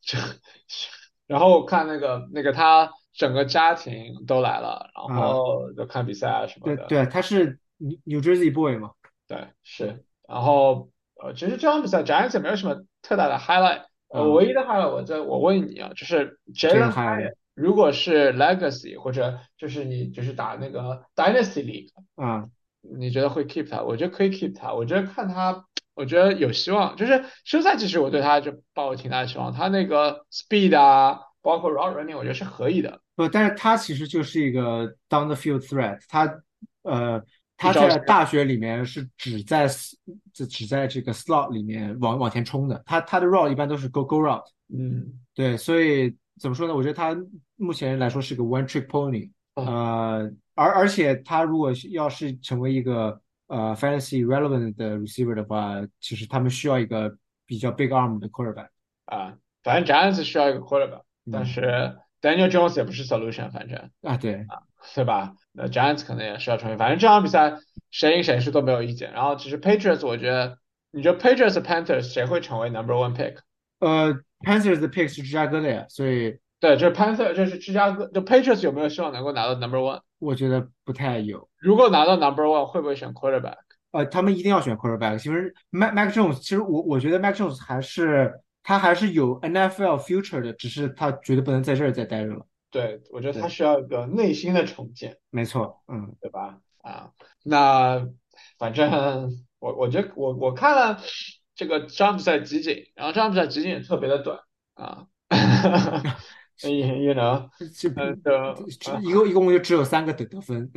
[0.00, 0.18] 这，
[1.26, 6.86] 然后我看那个那个他整个家庭都来了，然后就看比赛啊什么的。
[6.86, 7.58] 对对，他是
[8.04, 8.92] New Jersey Boy 嘛。
[9.26, 10.04] 对，是。
[10.28, 10.90] 然后
[11.22, 13.82] 呃，其实这场比赛 Giants 没有什么特大的 highlight。
[14.08, 23.82] 呃，唯一的 highlight，我在我问你啊，就是 Jalen h y 如果是 Legacy 或者就是你就是打那个 Dynasty League，嗯，你觉得会 keep 他？
[23.82, 25.64] 我觉得可以 keep 他，我觉得看他。
[25.94, 29.52] 我觉得有希望，就是休赛其实我对他就抱有挺大的希望。
[29.52, 32.98] 他那个 speed 啊，包括 route running，我觉得是可以的。
[33.14, 35.98] 不，但是他其实就是一个 down the field threat。
[36.08, 36.40] 他
[36.82, 37.22] 呃，
[37.62, 39.68] 他在大学里面是只在
[40.32, 44.42] 只只在这个 slot 里面往往前冲的，他他的 route 一般都是 go go route，
[44.74, 46.74] 嗯，对，所以怎么说呢？
[46.74, 47.16] 我觉得他
[47.56, 58.68] 目前来说是个 one trick pony，哦呃，而而且他如果是要是成为一个呃 fantasy relevant 的 receiver 的话，其实他们需要一个比较 big arm 的 quarterback。
[59.04, 64.62] 啊，反正 Giants 需要一个 quarterback，但嗯是 Daniel Jones 也不是 solution，反正啊，对啊，
[64.94, 65.34] 对吧？
[65.52, 67.58] 那 Giants 可能也是要成为，反正这场比赛
[67.90, 69.12] 谁赢谁输都没有意见。
[69.12, 70.56] 然后其实 Patriots，我觉得
[70.92, 73.38] 你觉得 Patriots Panthers 谁会成为 number one pick？
[73.80, 80.00] 呃，Panthers 的 pick 是芝加哥的呀，所以对，这是 Panther，这是芝加哥，就 Patriots 有没有希望能够拿到 number one？
[80.20, 81.48] 我觉得不太有。
[81.58, 83.56] 如果拿到 number one，会不会选 quarterback？
[83.90, 85.18] 呃，他们一定要选 quarterback。
[85.18, 92.46] 其实 Mac Mac Jones，其实我我觉得 Mac Jones 还是他还是有 NFL future 的，只是他绝对不能在这儿再待着了。
[92.70, 96.58] 对，我觉得他需要一个内心的重建，没错，嗯，对吧？
[96.82, 97.10] 啊，
[97.44, 98.08] 那
[98.58, 100.98] 反正我我觉得我我看了
[101.54, 104.38] 这个詹姆斯在集锦，然后詹姆斯在集锦也特别的短
[104.74, 105.06] 啊，
[106.64, 110.72] you know， 这嗯，就一共一共就只有三个得得分。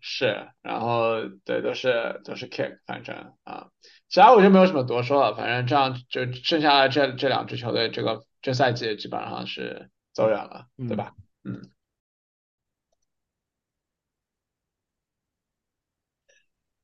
[0.00, 3.68] 是，然后对，都是都是 kick，反正啊，
[4.10, 11.14] 其他我就没有什么多说了，反正这样就剩下的这这两支球队，这个这赛季基本上是走远了，对吧？
[11.44, 11.70] 嗯。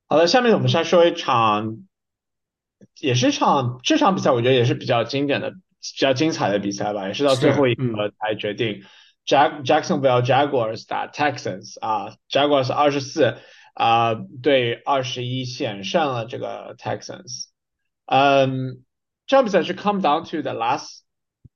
[0.09, 1.79] 好的，下面我们再说一场，
[3.01, 5.59] 也是一场这场比赛，我觉得也是比较经典的、比
[5.99, 8.85] 较精彩的比赛吧，也是到最后一是嗯刻才决定。
[9.27, 13.39] Jack Jacksonville Jaguars 打 Texans 啊，Jaguars 二十四
[13.77, 17.49] 啊对二十一险胜了这个 Texans。
[18.07, 18.83] 嗯，
[19.27, 21.01] 这场比赛是 come down to the last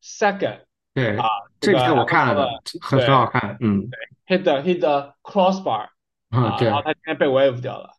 [0.03, 1.27] second 对，啊，
[1.61, 2.49] 这个是我看了的，
[2.81, 3.57] 很很好看。
[3.61, 3.89] 嗯
[4.27, 5.89] hit the hit the crossbar
[6.29, 6.77] 啊，啊，对然。
[6.77, 7.91] 后他今天被 wave 掉了。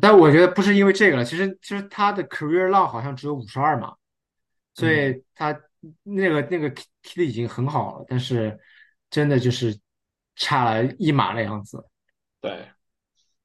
[0.00, 3.94] 但我觉得不是因为这个了，其实其实他的 career long 好像只有五十二码，
[4.74, 5.58] 所以他
[6.02, 8.58] 那个那个踢踢的已经很好了，但是
[9.10, 9.78] 真的就是
[10.34, 11.84] 差了一码的样子。
[12.40, 12.68] 对，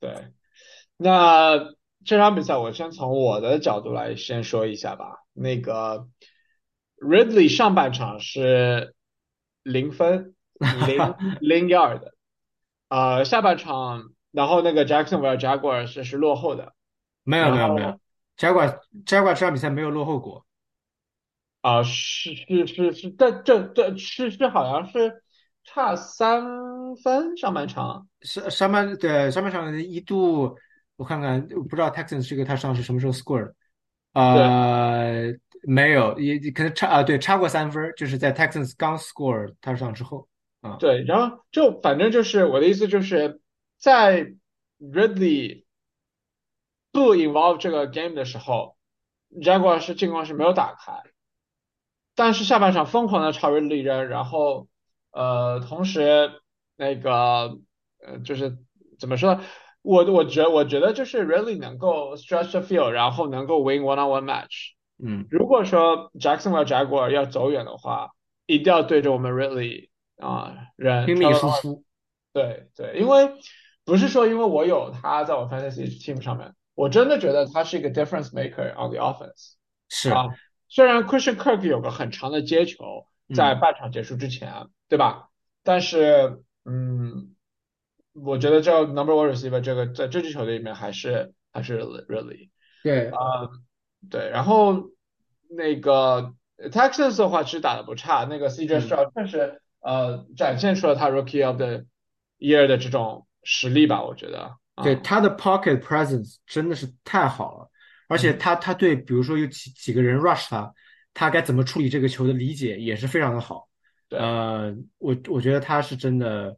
[0.01, 0.33] 对，
[0.97, 5.19] 那这场比赛我先从我的角度来先说一下吧。
[5.31, 6.07] 那个
[6.97, 8.95] Ridley 上半场是
[9.61, 10.97] 零分，零
[11.39, 12.01] 零 yard，
[12.89, 16.73] 呃，下半场，然后那个 Jacksonville Jaguars 是是落后的，
[17.23, 17.99] 没有没有没有
[18.37, 20.47] ，Jaguar Jaguar 这场比赛没有落后过，
[21.61, 25.23] 啊、是是是是，但这这是是好像是
[25.63, 26.43] 差三
[27.03, 30.57] 分上半场，上上半对上半场一度
[30.95, 33.55] 我看看，我不知道 Texans 这个他上是什么时候 score 的，
[34.13, 40.27] 呃，没有，也可能差啊，对，差过三分，就是在 Texans 刚 score 他上之后
[40.61, 43.39] 啊，对，然后就反正就是我的意思就是
[43.77, 44.33] 在
[44.79, 45.65] Ridley
[46.91, 48.75] 不 involve 这个 game 的时候
[49.31, 50.91] ，Jaguar 是进攻是没有打开，
[52.15, 54.67] 但是下半场疯狂的超 Ridley 扔，然后
[55.11, 56.31] 呃，同时
[56.77, 57.57] 那个
[58.05, 58.57] 呃，就是
[58.99, 59.43] 怎么说呢？
[59.81, 64.73] 我我觉我觉得就是 really 能够 stretch the field，然后能够 win one on one match。
[65.03, 68.11] 嗯，如果说 Jacksonville Jaguar 要走远的话，
[68.45, 71.83] 一定要对着我们 really 啊人拼命输出，
[72.33, 73.31] 对对，因为
[73.83, 79.53] 不是说因为我有他在我 fantasy team 上面，我真的觉得他是一个 difference maker on the offense
[79.89, 80.27] 是，啊。
[80.69, 85.29] 虽然 Christian Kirk 有个很长的接球在嗯半场结束之前，对吧？
[85.63, 87.33] 但是嗯，
[88.11, 92.49] 我觉得这 number one receiver 这个在这支球队里面还是还是 really。
[92.83, 93.47] 对，啊，
[94.09, 94.89] 对，然后
[95.47, 101.85] 那个 Texans 的话其实打的不差，那个 CJ 嗯 Stroud 确实呃展现出了他 Rookie of the
[102.37, 104.57] Year 的这种实力吧，我觉得。
[104.75, 107.71] 啊对，他的 pocket presence 真的是太好了，
[108.09, 110.73] 而且嗯他他对比如说有几几个人 rush 他，
[111.13, 113.69] 他该怎么处理这个球的理解也是非常的好。
[114.11, 114.19] 对。
[114.19, 116.57] 呃，我我觉得他是真的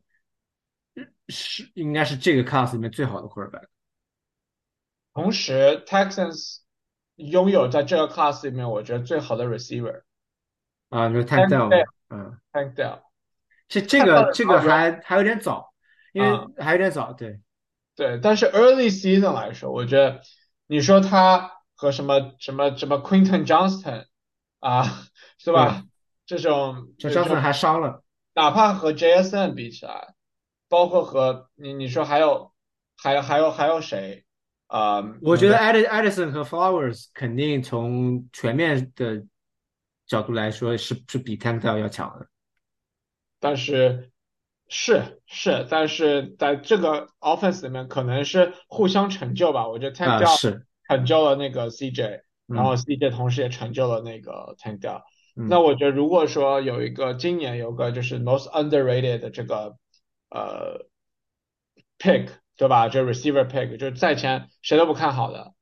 [1.28, 3.68] 是应该是这个 class 里面最好的 quarterback。
[5.14, 6.62] 同时 Texans
[7.16, 10.02] 拥有在这个 class 里面我觉得最好的 receiver
[10.90, 13.04] 啊，就是 Tank Dell，嗯，Tank Dell。
[13.68, 15.74] 这这个这个还还有点早，
[16.12, 16.48] 因为啊。
[16.58, 17.40] 还有点早，对，
[17.96, 20.22] 对，但是 early season 来说，我觉得
[20.66, 24.08] 你说他和什么什么什么 Quinton Johnston
[24.60, 25.04] 啊，
[25.38, 25.84] 是吧？
[26.26, 28.04] 这种这张森还伤了，
[28.34, 30.14] 哪怕和 JSN 比起来，
[30.70, 32.52] 包括和你你说还有
[32.96, 34.26] 还有还有还有谁
[34.68, 35.04] 啊？
[35.22, 39.24] 我觉得 Ed Edison 和 Flowers 肯定从全面的
[40.08, 42.28] 角度来说是是比 Dell 要强的。
[43.40, 44.12] 但是
[44.70, 49.68] 是是，但是在这个 offense 里面可能是互相成就吧。
[49.68, 54.80] 我觉得，Dell 是，成就了那个 CJ，然后嗯 CJ 同时也成就了那个 Tank
[55.36, 59.78] 那嗯我觉得如果说有一个今年有个就是 most underrated 的这个
[60.30, 60.86] 呃
[61.98, 62.88] pick 对吧？
[62.90, 65.54] 就 receiver pick 就是在前谁都不看好的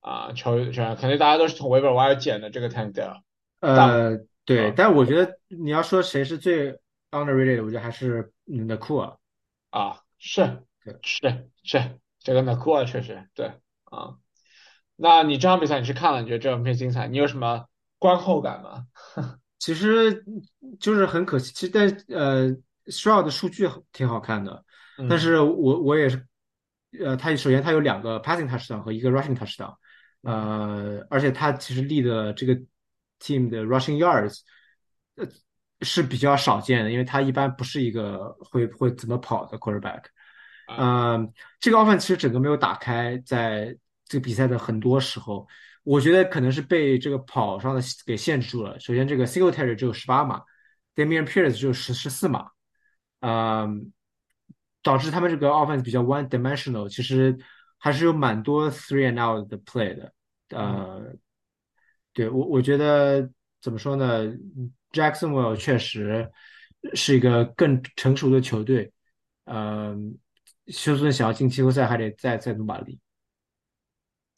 [0.00, 3.20] 啊球员，肯定大家都是从 waiver wire 捡的这个 Tank Dell。
[3.60, 6.78] 呃，对，啊但我觉得你要说谁是最
[7.10, 9.18] underrated，我觉得还是嗯的库尔。
[9.68, 10.64] 啊，是
[11.02, 13.52] 是是，这个 Nakua 确实对
[13.84, 14.16] 啊。
[14.96, 17.06] 那你这场比赛你是看了，你觉得这场比赛精彩？
[17.06, 17.66] 你有什么
[18.00, 18.84] 观后感吗？
[19.60, 20.24] 其实
[20.80, 22.48] 就是很可惜，其实但呃
[22.86, 24.64] s h r o u d 的数据挺好看的，
[24.96, 26.26] 但嗯是我我也是，
[26.98, 29.76] 呃，他首先他有两个 passing touchdown 和一个 rushing touchdown，
[30.22, 32.54] 嗯呃，而且他其实立的这个
[33.20, 34.38] team 的 rushing yards，
[35.16, 35.28] 呃，
[35.82, 40.04] 是比较少见的，因为他一般不是一个会会怎么跑的 quarterback，
[40.68, 43.76] 啊嗯，这个 offense 其实整个没有打开，在
[44.06, 45.46] 这个比赛的很多时候。
[45.82, 48.78] 我觉得可能是被这个跑上的给限制住了。
[48.78, 50.42] 首先，这个 Singletary 只有十八码
[50.94, 52.50] ，Damian Pierce 只有十十四码，
[53.20, 53.92] 嗯，
[54.82, 56.88] 导致他们这个 offense 比较 one dimensional。
[56.88, 57.36] 其实
[57.78, 60.12] 还是有蛮多 three and out 的 play 的。
[60.50, 61.14] 嗯呃，
[62.12, 63.30] 对我我觉得
[63.62, 64.26] 怎么说呢
[64.92, 66.30] ？Jacksonville 确实
[66.94, 68.92] 是一个更成熟的球队。
[69.44, 70.18] 嗯，
[70.66, 72.98] 休斯顿想要进季后赛，还得再再努把力。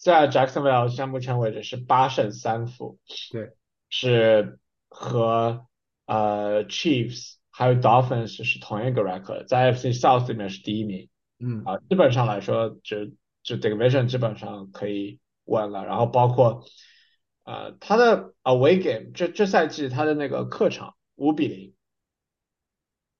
[0.02, 2.98] 在 Jacksonville 现目前为止是八胜三负，
[3.30, 3.52] 对，
[3.88, 5.64] 是和
[6.06, 13.06] 呃 Chiefs 还有 Dolphins 是同一个 record，在 AFC South 里面是第一名嗯啊，基本上来说就
[13.44, 16.64] 就 division 基本上可以稳了，然后包括
[17.44, 21.74] 呃他的 away game 这这赛季他的那个客场五比零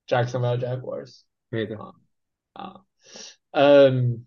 [0.08, 1.78] Jacksonville Jaguars 可以的。
[1.78, 1.94] 啊
[2.54, 2.80] 啊
[3.52, 4.26] 嗯。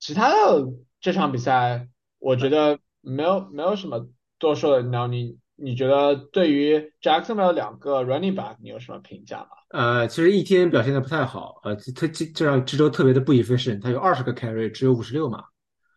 [0.00, 0.66] 其他的
[1.00, 1.88] 这场比赛，
[2.18, 4.88] 我觉得没有没有什么多说的。
[4.88, 9.48] 然后你你觉得对于 Jacksonville 两个 running back 你有什么评价吗？
[9.68, 15.44] 呃，其实一天表现的不太好，呃，他这这让这周特别的不 efficient，他有二十个 carry，只有五十六码，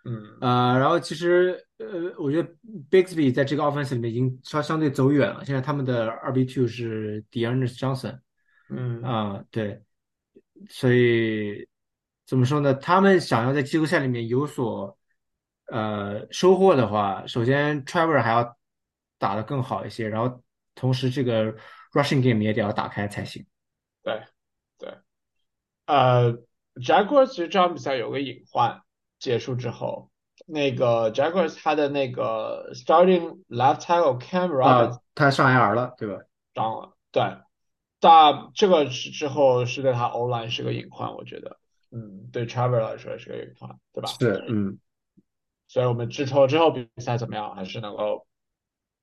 [0.05, 2.49] 嗯呃，然后其实呃，我觉得
[2.91, 8.19] Bixby 在这个 offense 里面已经相相对走远了，现在他们的二 B two 是 Dearness Johnson，
[8.69, 9.81] 嗯啊、对，
[10.69, 11.67] 所以
[12.26, 12.74] 怎么说呢？
[12.74, 14.97] 他们想要在季后赛里面有所
[15.67, 18.57] 呃收获的话，首先 Trevor 还要
[19.17, 20.41] 打得更好一些，然后
[20.76, 21.53] 同时这个
[21.93, 23.45] rushing game 也得要打开才行。
[24.01, 24.21] 对
[24.78, 24.93] 对，
[25.86, 26.38] 呃
[26.76, 28.82] ，Jaguars 其实这场比赛有个隐患，
[29.19, 30.09] 结束之后，
[30.45, 36.24] 那个 Jaguars 他的那个 starting left tackle Cam Roberts 啊，他上 IR 了，对吧？
[36.53, 37.24] 伤了，对，
[37.99, 41.57] 但这个是之后是对他 O line 是个隐患，我觉得，
[41.95, 44.09] 嗯，对 Trevor 来说是个隐患，对吧？
[44.19, 44.79] 是，嗯，
[45.67, 48.25] 所以我们之后之后比赛怎么样，还是能够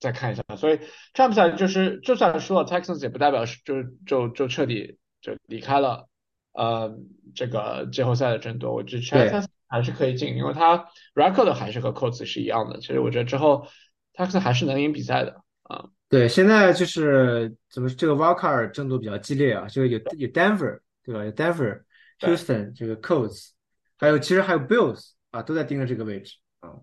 [0.00, 0.42] 再看一下。
[0.56, 0.78] 所以
[1.12, 6.08] 这场比赛就是就算输了，Texans 也不代表是就就就彻底就离开了
[6.52, 6.92] 呃
[7.34, 8.74] 这个季后赛的争夺。
[8.74, 12.80] 我觉得 Texans 还是可以进，因为他 record 还是和 Colts 是一样的。
[12.80, 13.68] 其实我觉得之后
[14.14, 15.86] Texans 还是能赢比赛的啊。
[16.08, 21.24] 对，现在就是怎么这个 Wildcard 争夺比较激烈啊，这个有有 Denver 对吧？
[21.24, 21.84] 有 Denver、对
[22.20, 23.50] Houston 这个 Colts，
[23.98, 26.80] 还有其实还有 Bills 啊，都在盯着这个位置啊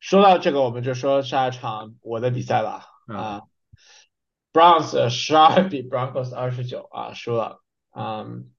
[0.00, 3.42] 说到这个，我们就说下一场我的比赛吧啊啊。
[4.52, 7.60] Browns 十二比 Broncos 二十九啊输了，
[7.96, 8.50] 嗯，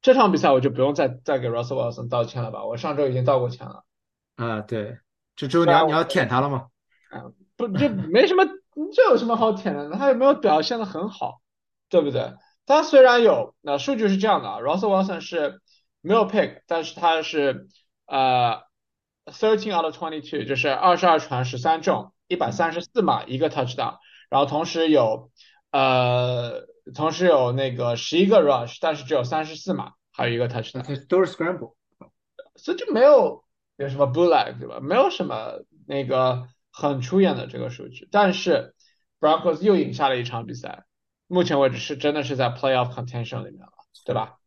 [0.00, 3.84] 这场比赛我就不用再再给 Russell Wilson 道歉了吧，我上周已经道过歉了，
[4.36, 4.98] 啊，对，
[5.36, 6.68] 这周你要你要舔他了吗？
[7.10, 7.24] 啊
[7.56, 8.44] 不这没什么，
[8.94, 9.90] 这有什么好舔的？
[9.90, 11.40] 他有没有表现的很好，
[11.88, 12.32] 对不对？
[12.68, 15.62] 他虽然有，那数据是这样的啊，Russell Wilson 是
[16.02, 17.66] 没有 pick，但是他是
[18.04, 18.62] 呃
[19.24, 23.96] thirteen out of twenty two，就是二十二传十三中，一百三十四码一个 touchdown，
[24.28, 25.30] 然后同时有
[25.70, 31.72] 呃同时有那个十一个 rush，但是只有三十四码，还有一个 touchdown，他都是 scramble，
[32.56, 33.44] 所以就没有
[33.78, 34.78] 有什么 bootleg 对吧？
[34.80, 38.74] 没有什么那个很出演的这个数据，但是
[39.20, 40.84] Broncos 又赢下了一场比赛，
[41.28, 43.72] 目前为止是真的是在 playoff contention 里面了，
[44.04, 44.38] 对吧？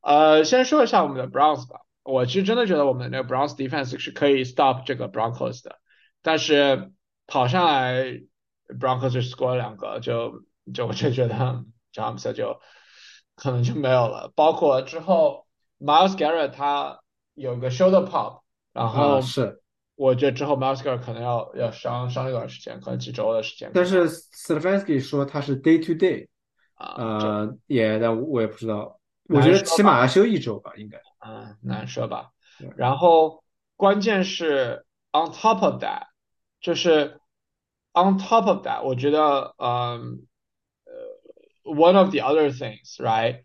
[0.00, 5.80] 呃，先说一下我们的 Browns 吧，我其实真的觉得我们的那个 Browns defense 是可以 stop 这个 Broncos 的，
[6.22, 6.92] 但是
[7.26, 8.20] 跑上来
[8.68, 12.60] Broncos 就 score 了两个，就就我就觉得这场比赛就
[13.34, 15.46] 可能就没有了，包括之后
[15.80, 17.00] Miles Garrett 他
[17.34, 18.42] 有个 shoulder pop，
[18.72, 19.60] 然后啊是，
[19.96, 23.70] 我觉得之后 Miles Garrett 可能要要伤伤一段时间，可能几周的时间。
[23.74, 26.28] 但是 s l a v a n s k y 说他是 day to day，
[26.74, 30.98] 啊，呃，也，但我也不知道，我觉得起码要休一周吧，应该。
[31.26, 32.30] 嗯，难说吧。
[32.76, 33.42] 然后
[33.76, 36.02] 关键是 on top of that，
[36.60, 37.20] 就是
[37.92, 40.26] on top of that，我觉得，嗯，
[40.84, 43.44] 呃，one of the other things，right，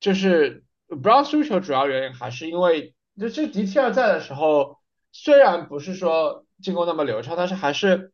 [0.00, 4.78] 就是 Brown 输球主要原因还是因为，就这 DTR 在的时候，
[5.12, 8.12] 虽然不是说进攻那么流畅，但是还是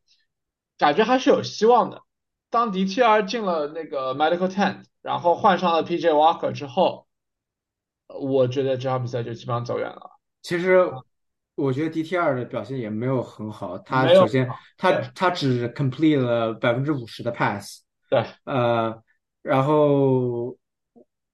[0.76, 2.02] 感觉还是有希望的。
[2.50, 7.06] 当 DTR 进了那个 medical tent，然后换上了 PJ Walker 之后，
[8.08, 10.10] 我觉得这场比赛就基本上走远了。
[10.40, 10.90] 其实
[11.56, 19.02] 我觉得 DTR 的表现也没有很好，他首先他他只 complete 了百分之五十的 pass，对，呃，
[19.42, 20.56] 然后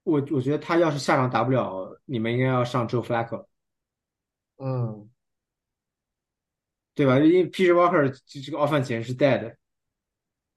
[0.03, 3.45] 我我觉得他要是下场打不了，你们应该要上 Joe Flacco，
[4.57, 5.09] 嗯，
[6.95, 7.19] 对吧？
[7.19, 9.55] 因为 PJ Walker 这这个 offense 简直是 dead。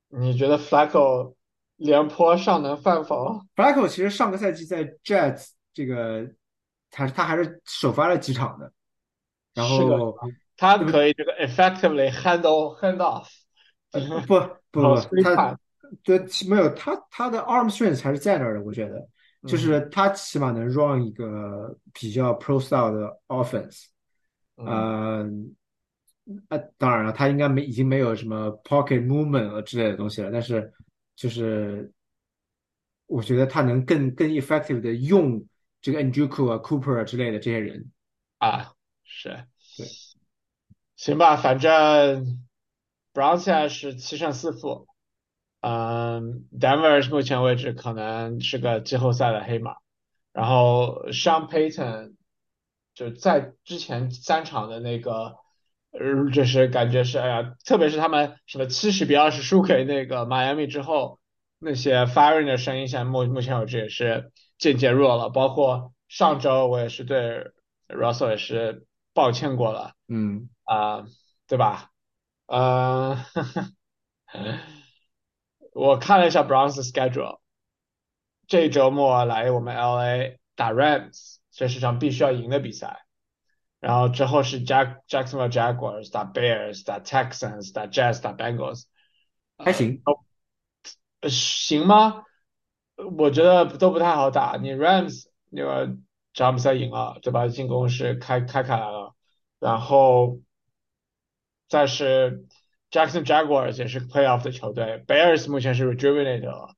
[0.08, 1.34] 你觉得 Flacco
[1.76, 6.26] 廉颇尚能饭否？Flacco 其实上个赛季在 Jets 这个，
[6.90, 8.72] 他他还是首发了几场的，
[9.54, 10.16] 然后
[10.56, 13.28] 他可以这个 effectively handle hand off，
[14.26, 14.38] 不
[14.70, 15.58] 不不，他
[16.02, 16.18] 对
[16.48, 18.98] 没有他他的 arm strength 还是在那儿的，我觉得
[19.42, 23.84] 嗯就是他起码能 run 一个比较 pro style 的 offense，
[24.56, 25.30] 嗯呃，
[26.48, 30.72] 呃，当然了，他应该没已经没有什么 pocket movement 了之类的东西了，但是
[31.16, 31.90] 就是
[33.06, 35.46] 我觉得他能更更 effective 的用
[35.80, 36.04] 这个啊、
[36.58, 37.90] Cooper 啊之类的这些人。
[38.38, 38.74] 啊，
[39.04, 39.86] 是，对，
[40.96, 42.46] 行吧，反正
[43.14, 44.86] Brown 现在是七胜四负，
[45.60, 49.76] 嗯，Denver 目前为止可能是个季后赛的黑马，
[50.32, 52.14] 然后 Sean Payton
[52.94, 55.36] 就在之前三场的那个，
[55.90, 61.18] 呃，就是感觉是哎呀，特别是他们什么七十比二十输给那个迈阿密之后，
[61.58, 67.50] 那些 firing 的声音现在目目前为止也是渐渐弱了，包括上周我也是对
[67.88, 71.06] Russell 也是抱歉过了嗯，啊、
[71.46, 71.90] 对吧？
[72.46, 73.24] 呃，
[75.72, 77.38] 我看了一下 Browns 的 schedule，
[78.46, 83.04] 这周末来我们 LA 打 Rams，这是场必须要赢的比赛。
[83.80, 88.84] 然后之后是 Jack Jacksonville Jaguars 打 Bears 打 Texans 打 Jazz 打 Bengals，
[89.56, 90.02] 还行。
[91.20, 92.22] 呃行吗？
[93.16, 94.56] 我觉得都不太好打。
[94.56, 95.96] 你 Rams 那个
[96.32, 97.48] 詹姆斯赛赢了，对吧？
[97.48, 99.14] 进攻是开开开来了，
[99.58, 100.40] 然后
[101.68, 102.44] 再是
[102.90, 106.74] Jackson Jaguars 也是 Playoff 的球队，Bears 目前是 Rejuvenate 了啊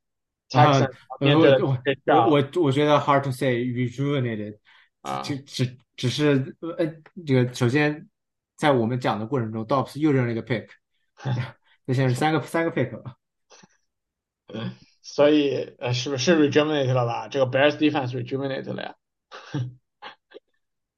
[0.48, 1.76] ，Texans 我面对的我
[2.06, 4.56] 我我我觉得 hard to say rejuvenated，
[5.02, 6.86] 啊只只只是呃
[7.26, 8.08] 这个首先
[8.56, 10.66] 在我们讲的过程中，Dobbs 又扔了一个 pick，
[11.84, 13.16] 那现在是三个三个 pick 了。
[15.02, 17.28] 所以呃是不是 Rejuvenate 了吧？
[17.28, 18.94] 这个 Bears defense Rejuvenate 了呀？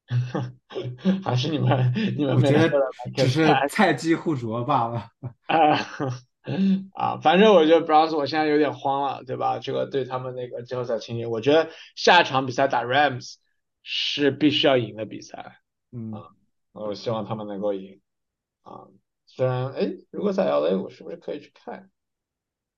[1.25, 2.87] 还是你们你们我觉得没说的
[3.17, 5.09] 只是菜鸡互啄罢了。
[5.47, 5.81] 啊
[6.95, 9.59] 啊，反正我觉得 Browns 我现在有点慌了，对吧？
[9.59, 13.35] 这个对他们那个季后赛情节，我觉得下一场比赛打 Rams
[13.83, 15.61] 是必须要赢的比赛，
[15.91, 16.13] 嗯，
[16.73, 18.01] 我希望他们能够赢
[18.63, 18.87] 啊。
[19.27, 21.91] 虽然哎，如果在 LA，我是不是可以去看？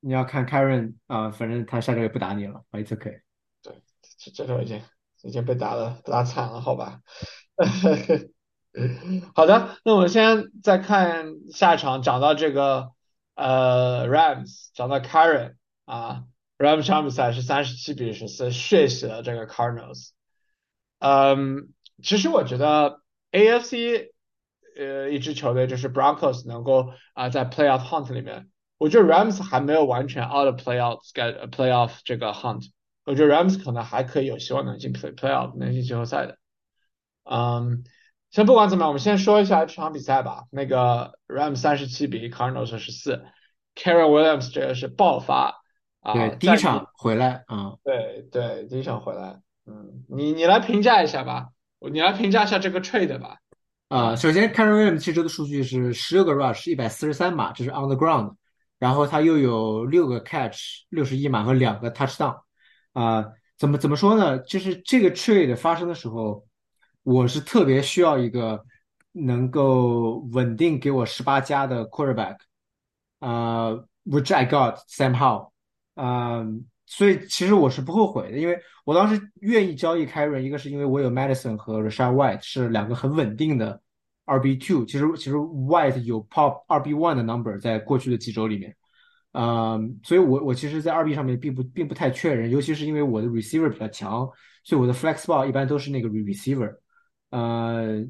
[0.00, 3.22] 你要看 Karen 啊、反正他下周也不打你了，It's okay。
[3.62, 3.82] 对，
[4.18, 4.82] 这这周已经
[5.22, 7.00] 已经被打了打惨了，好吧？
[9.34, 12.90] 好的，那我们先再看下一场，讲到这个
[13.34, 16.24] 呃 Rams，讲到 Karen 啊
[16.58, 20.10] ，Rams 这场比赛是三十七比十四血洗了这个 Cardinals。
[20.98, 21.68] 嗯，
[22.02, 23.00] 其实我觉得
[23.32, 24.10] AFC
[24.76, 32.70] 呃一支球队就是 Broncos 能够啊、在 Playoff Hunt 里面，我觉得 Rams 还没有完全 out of Playoff get Playoff 这个 Hunt，
[33.04, 36.38] 我觉得 Rams 可能还可以有希望能进 Play Playoff 能进季后赛的。
[37.24, 37.84] 嗯，
[38.30, 40.44] 先不管怎么样，我们先说一下这场比赛吧。
[40.50, 43.24] 那个 Rams 三十七比 Cardinals 十四
[43.74, 45.62] ，Karen Williams 这个是爆发
[46.00, 51.48] 啊，对，第在一场回来啊、对对，第一场回来，嗯，你你来评价一下吧，
[51.92, 53.38] 你来评价一下这个 trade 吧。
[53.88, 58.34] 啊、首先 Karen Williams 这周的数据是十六个 rush，一百四十三码，这是 on the ground，
[58.78, 62.40] 然后他又有六个 catch，六十一码和两个 touchdown，
[62.92, 63.24] 啊、
[63.56, 64.38] 怎么怎么说呢？
[64.40, 66.44] 就是这个 trade 发生的时候，
[67.04, 68.64] 我是特别需要一个
[69.12, 72.36] 能够稳定给我十八加的 quarterback，
[73.20, 73.70] 啊、
[74.04, 75.50] w h i c h I got somehow，
[75.94, 76.44] 啊、
[76.96, 83.80] 所以其实我是不后悔的，因为我当时愿意交易 Karen，一个是因为我有 Madison 和 Rashad White 是两个很稳定的
[84.26, 88.76] RB two，其实其实 White 有 Pop RB one 的 number 在过去的几周里面，
[89.32, 94.30] 嗯，所以我我其实，在二 B 上面并不并不太缺人，尤其是因为我的 receiver 比较强，
[94.62, 96.72] 所以我的 flex ball 一般都是那个 receiver。
[97.30, 98.06] 呃，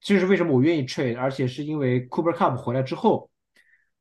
[0.00, 3.30] 这是为什么我愿意 trade，而且是因为 Cooper Cup 回来之后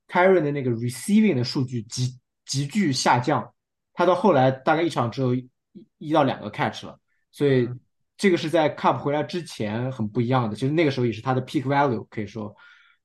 [0.07, 3.53] k y r o n 的那个 receiving 的数据急急剧下降，
[3.97, 5.49] 他到后来大概一场只有一
[5.97, 6.99] 一到两个 catch 了，
[7.31, 7.67] 所以
[8.15, 12.55] 这个是在 Cup 回来之前很不一样的，其实那个时候也是他的 peak value 可以说。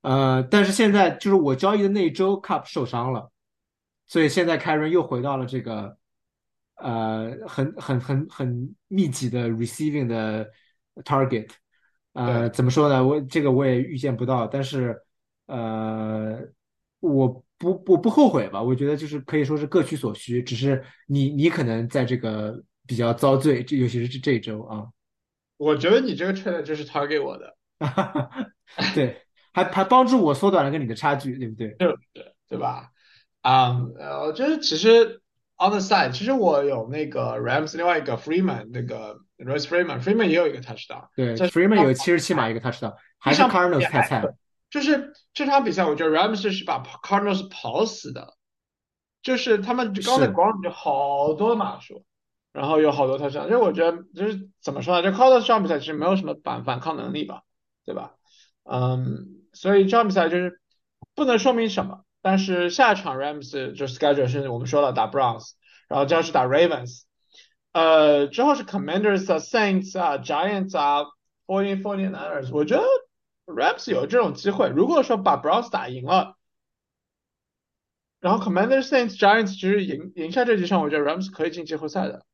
[0.03, 3.31] 呃，但是现在就是我交易的那一周，Cup 受伤了，
[4.07, 5.97] 所以现在凯 n 又回到了这个
[6.75, 10.51] 呃很很很很密集的 receiving 的
[11.05, 11.49] target。
[12.13, 13.03] 呃，怎么说呢？
[13.03, 15.03] 我这个我也预见不到，但是
[15.47, 16.39] 呃，
[17.01, 18.61] 我不不不后悔吧？
[18.61, 24.85] 我觉得就是可以说是各取所需，只是你你可能在这个比较遭罪，这尤其是这这一周啊。
[25.57, 27.55] 我觉得你这个 trade 就是 target 我的，
[28.95, 29.23] 对。
[29.55, 31.69] 还还帮助我缩短了跟你的差距，对不对？
[31.79, 31.95] 对
[32.49, 32.89] 对吧？
[33.43, 35.21] 啊，呃，就是其实
[35.59, 44.35] on the side，其实我有那个 Rams 另外一个 Freeman 那个 Royce Freeman，Freeman 也有一个 touchdown，对，Freeman 有七十七码一个 touchdown，还是 Cardinals 太菜了。
[44.73, 48.35] 就是这场比赛，我觉得 Rams 是把 Cardinals 跑死的，
[49.23, 52.05] 就是他们刚才光就好多码数，
[52.53, 55.09] 然后有好多 touchdown，就我觉得就是怎么说呢？
[55.09, 57.43] 就 Cardinals 这场比赛其实没有什么反反抗能力吧，
[57.85, 58.15] 对吧？
[58.65, 59.39] 嗯。
[59.55, 60.63] 所以这场比赛就是
[61.15, 65.51] 不能说明什么，但是下一场 Rams 就 schedule 是我们说了打 Browns，
[65.89, 67.03] 然后将是打 Ravens，
[67.73, 71.03] 呃，之后是 Commanders 啊、Saints 啊、Giants 啊、
[71.47, 72.83] Forty Forty Niners，我觉得
[73.55, 76.37] Rams 有这种机会，如果说把 Browns 打赢了，
[78.21, 82.25] 然后 Commanders、Saints、Giants 其实赢赢下这几场，我觉得 Rams 可以进季后赛的。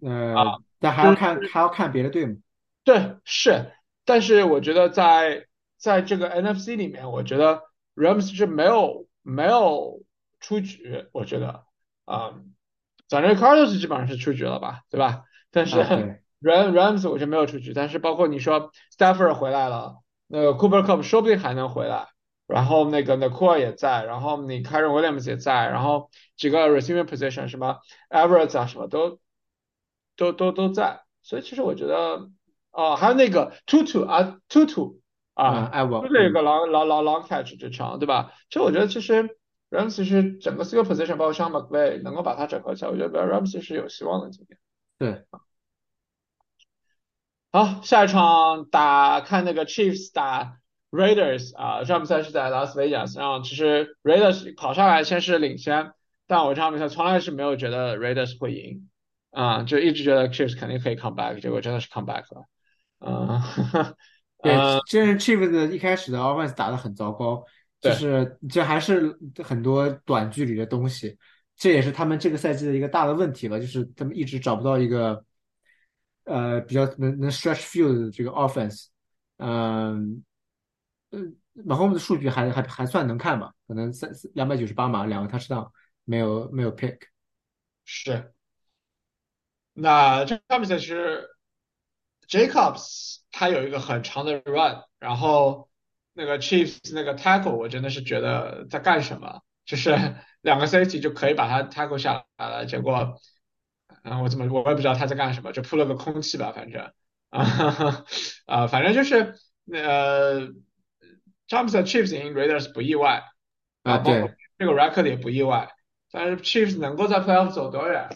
[0.00, 2.36] 呃，但还要看还要看别的队嘛。
[2.84, 3.72] 对，是，
[4.04, 5.46] 但是我觉得在
[5.76, 7.62] 在这个 NFC 里面，我觉得
[7.94, 10.02] Rams 是没有没有
[10.40, 11.64] 出局，我觉得
[12.04, 12.34] 啊，
[13.08, 15.24] 反正 Cardinals 基本上是出局了吧，对吧？
[15.50, 22.08] 但是 Ram Rams 我是没有出局，但是包括你说 Stafford 回来了，那个 Cooper Cup 说不定还能回来，
[22.46, 27.78] 然后那个 n a k o r 也在，然后你 Karen Williams 也在，然后几个 receiving position 什么
[28.10, 29.18] Everett 啊什么都
[30.16, 32.28] 都都都在，所以其实我觉得
[32.72, 34.98] 哦，还有那个 Tutu 啊 Tutu。
[35.38, 38.32] 啊，艾沃，就是一个 long long long long catch 这场，对吧？
[38.50, 39.36] 其实我觉得，其实
[39.70, 44.58] Rams 其实整个 skill position 包括像 McVay 能够把它整合起来，我觉得 Rams 是有希望的今天。
[44.98, 45.22] 对，
[47.58, 50.58] 好，下一场打看那个 Chiefs 打
[50.92, 55.90] Raiders 啊，这场比赛是在拉斯维加斯，然后其实 Raiders 跑上来先是领先，
[56.28, 58.88] 但我这场比赛从来是没有觉得 Raiders 会赢
[59.32, 62.44] 啊，就一直觉得 Chiefs 肯定可以 come back，结果真的是 come back 了，
[63.00, 63.42] 嗯。
[64.40, 64.56] 对，
[64.86, 67.42] 这是 Chiefs 的一开始的 offense 打得很糟糕，
[67.80, 71.18] 就是这还是很多短距离的东西，
[71.56, 75.24] 这也是他们这个赛季的一个大的问题了，就是他们一直找不到一个
[76.28, 78.86] 呃比较能能 stretch field 的这个 offense，
[79.38, 80.22] 嗯
[81.10, 85.70] 嗯，马后面的数据还还还算能看吧，可能三两百九十八码两个 touchdown
[86.04, 86.98] 没有没有 pick，
[87.84, 88.32] 是，
[89.72, 91.28] 那这上面是
[92.28, 93.18] Jacobs。
[93.30, 95.68] 他有一个很长的 run，然后
[96.14, 99.42] 那个 Chiefs 那个 tackle 我真的是觉得在干什么？
[99.64, 99.90] 就是
[100.40, 103.20] 两个 safety 就可以把他 tackle 下来了，结果，
[104.10, 106.92] 嗯，我怎么我也不知道他在干什么，就扑了个空气吧，反正，
[107.30, 108.04] 啊，
[108.46, 109.34] 啊，反正就是
[109.72, 110.46] 呃
[111.46, 113.22] j u m p s Chiefs 赢 Raiders 不意外，
[113.82, 115.70] 啊，对，这个 record 也不意外，
[116.10, 118.08] 但是 Chiefs 能够在 playoff 走多远，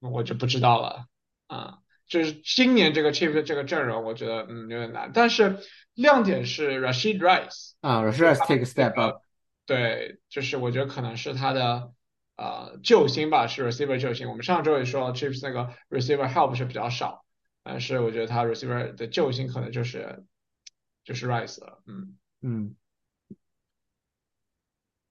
[0.00, 1.06] 我就不知道了，
[1.46, 1.78] 啊。
[2.08, 5.60] 就是今年这个 Chief 的这个阵容，我觉得嗯有点难，但是
[5.94, 9.22] 亮点是 Rashid Rice 啊，Rashid Rice take a step up，
[9.64, 11.92] 对，就是我觉得可能是他的
[12.40, 14.28] 呃救星吧，是 receiver 救星。
[14.28, 17.24] 我们上周也说 Chiefs 那个 receiver help 是比较少，
[17.62, 20.24] 但是我觉得他 receiver 的救星可能就是
[21.04, 22.74] 就是 Rice 了，嗯嗯。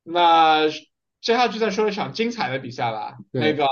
[0.04, 0.68] 那
[1.22, 3.68] 接下去再说一场精彩的比赛吧，那个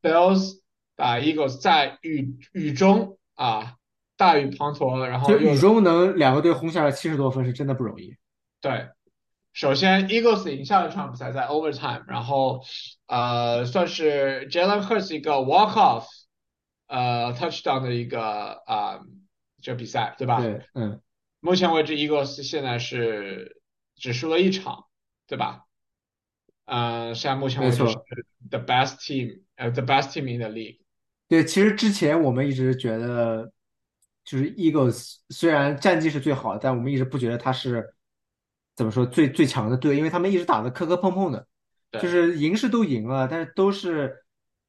[0.00, 0.60] Bills。
[0.96, 3.76] 啊，Eagles 在雨雨中啊，
[4.18, 8.14] 大雨滂沱，然后雨中能两个队轰下来七十多分，是真的不容易。
[8.60, 8.90] 对，
[9.52, 12.62] 首先 Eagles 赢下了这场比赛，在 overtime，然后
[13.06, 16.06] 呃，算是 Jalen Hurts 一个 walk off，
[16.86, 19.00] 呃，touchdown 的一个啊，
[19.60, 20.40] 这比赛对吧？
[20.40, 21.00] 对，嗯。
[21.40, 23.62] 目前为止，Eagles 现在是
[23.96, 24.84] 只输了一场，
[25.26, 25.64] 对吧？
[26.66, 27.96] 嗯，现在目前为止是
[28.48, 30.80] the best team，呃，the best team in the league。
[31.28, 33.50] 对，其实之前我们一直觉得，
[34.22, 37.94] 就是 Eagles 虽然战绩是最好的，但我们一直不觉得他是
[38.80, 41.46] 怎么说最最强的队，因为他们一直打的磕磕碰碰的，
[41.92, 44.24] 就，是赢是都赢了，但是都是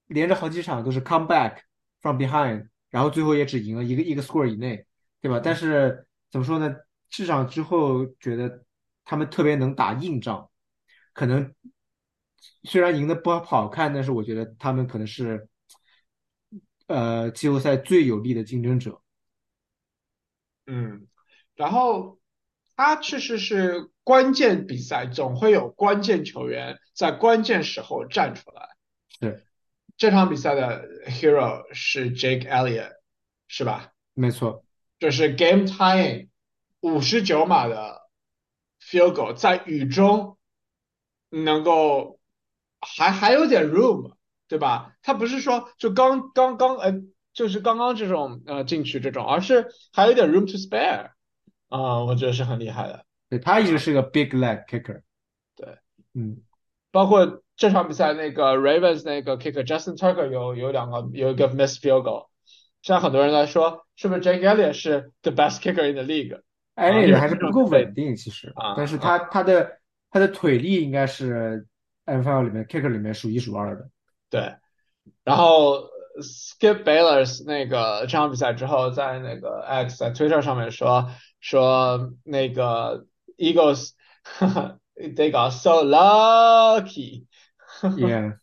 [0.07, 1.59] 连着好几场都是 come back
[2.01, 4.86] from behind，然后最后也只赢了一个一个 score 以内，
[5.22, 5.39] 对吧？
[5.41, 6.76] 但是怎么说呢？
[7.09, 8.66] 至少之后觉得
[9.05, 10.49] 他们特别能打硬仗，
[11.14, 11.55] 可能
[12.64, 15.47] 虽然赢的不好看，但是我觉得他们可能是
[16.88, 19.01] 呃季后赛最有力的竞争者。
[20.68, 21.07] 嗯，
[21.55, 22.20] 然后
[22.76, 28.69] 他确实是关键比赛总会有关键球员在关键时候站出来。
[29.19, 29.43] 对，
[29.97, 32.93] 这场比赛的 hero 是 Jake Elliott，
[33.47, 33.91] 是吧？
[34.13, 34.65] 没错，
[34.99, 36.30] 就是 game tying
[36.80, 38.01] 五十九码的
[38.82, 40.38] field goal，在雨中
[41.30, 42.19] 能够
[42.82, 44.15] 还还有点 room，
[44.47, 44.95] 对吧？
[45.03, 46.93] 他不是说就刚刚刚呃，
[47.34, 51.11] 就是刚刚这种呃进去这种，而是还有点 room to spare
[51.80, 53.05] 啊、我觉得是很厉害的。
[53.30, 55.01] 对，他一直是个 big leg kicker。
[55.55, 55.78] 对，
[56.13, 56.38] 嗯，
[56.91, 62.28] 包括这场比赛那个 Ravens 那个 kicker Justin Tucker 有有两个有一个 miss field goal，
[62.82, 66.41] 现在很多人在说是不是 Jake Elliott 是 the best kicker in the league
[66.76, 66.95] 艾啊？
[66.95, 71.65] 有这利的还是不够稳定，其实，啊啊但是他他的他的腿力应该是
[72.05, 73.89] NFL 里面 kicker 里面数一数二的。
[74.30, 74.55] 对，
[75.24, 75.89] 然后
[76.22, 81.09] Skip Bayless 那个这场比赛之后，在那个 X 在 Twitter 上面说
[81.42, 83.06] 说那个
[83.38, 83.89] Eagles
[84.96, 87.26] they got so lucky
[87.82, 88.38] yes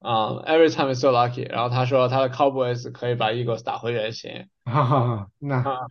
[0.00, 5.86] 啊 every time is so lucky，然后他说他的 Cowboys 可以把 Eagles 打回原形哈哈哈，那啊，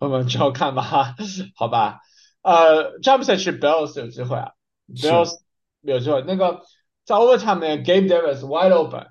[0.00, 1.14] 我们之后看吧，
[1.54, 2.00] 好吧，
[2.42, 4.52] 呃，这场比赛是 Bills 有机会啊
[4.96, 5.38] 是，，Bills
[5.82, 6.62] 有机会，那个
[7.04, 9.06] 在 overtime 里面 Gabe Davis wide open。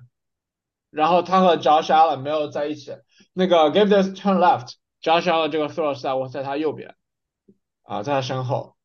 [0.90, 2.92] 然后他和 Josh Allen 没有在一起。
[3.32, 4.38] 那个 Give Davis turn
[5.02, 6.94] Joshua 的这个 throw 在在在他右边，
[7.82, 8.76] 啊，在他身后，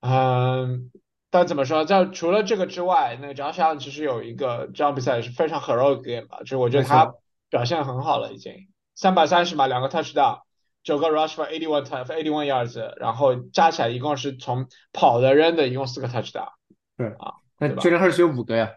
[0.00, 0.90] 嗯，
[1.30, 7.14] 但怎么说，在除了这个之外，那个 Joshua 其实有一个这场比赛也是非常 heroic game 吧，就是我觉得他
[7.48, 10.40] 表现很好了已经，三百三十码两个 touchdown，
[10.82, 16.48] 九个 rush for eighty one yards，然后加起来一共是从跑的扔的一共四个 touchdown，
[16.96, 18.72] 对啊，那最终还是只有五个呀，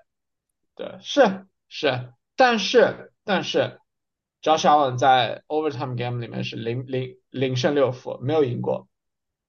[0.75, 3.79] 对，是是，但是但是。
[4.47, 8.87] ，Josh Allen 在 overtime game 里面是零零零胜六负，没有赢过。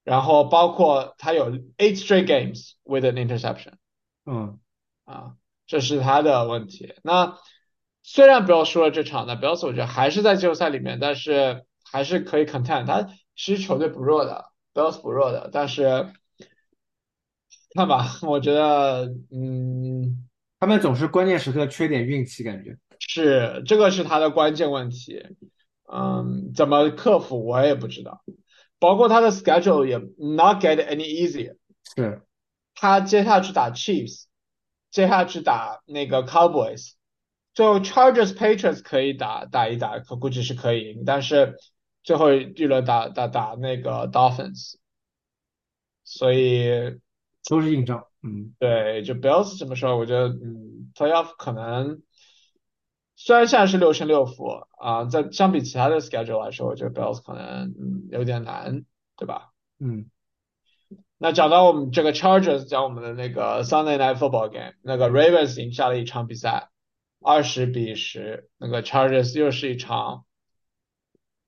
[0.03, 3.75] 然后包括他有 eight straight games with an interception
[4.25, 4.59] 嗯，
[5.05, 5.35] 啊，
[5.67, 6.95] 这是他的问题。
[7.01, 7.37] 那
[8.03, 12.85] 虽然 Bills 输了这场呢，Bills 我觉得还是在季后赛里面，但是还是可以 contend。
[12.85, 16.11] 他其实球队不弱的，Bills 不弱的，但是
[17.73, 20.25] 看吧，我觉得嗯。
[20.61, 25.25] 他们总是关键时刻缺点运气，感觉是，这个是他的关键问题，
[25.91, 28.21] 嗯，怎么克服我也不知道，
[28.77, 31.55] 包括他的 schedule 也 not get any easier，
[31.95, 32.21] 是。
[32.75, 34.25] 他接下去打 Chiefs，
[34.89, 36.93] 接下去打那个 Cowboys，
[37.53, 41.57] 最后 Chargers Patriots 可以打打一打，可估计是可以赢，但是
[42.03, 44.75] 最后一轮打打打那个 Dolphins，
[46.05, 46.99] 所以
[47.49, 48.05] 都是硬仗。
[48.21, 52.01] 嗯，对，就 Bills 这么说，我觉得，嗯，Playoff 可能
[53.21, 54.47] 虽然现在是六胜六负
[54.77, 58.85] 啊，在相比其他的 schedule 来说，我觉得 Bills 可能嗯有点难，
[59.17, 59.49] 对吧？
[59.77, 60.09] 嗯，
[61.17, 66.69] 那讲到我们这个 Chargers，讲我们的那个 Sunday Night Football game，那个 Ravens 赢下了一场比赛，
[67.21, 70.23] 二十比十，那个 Chargers 又是一场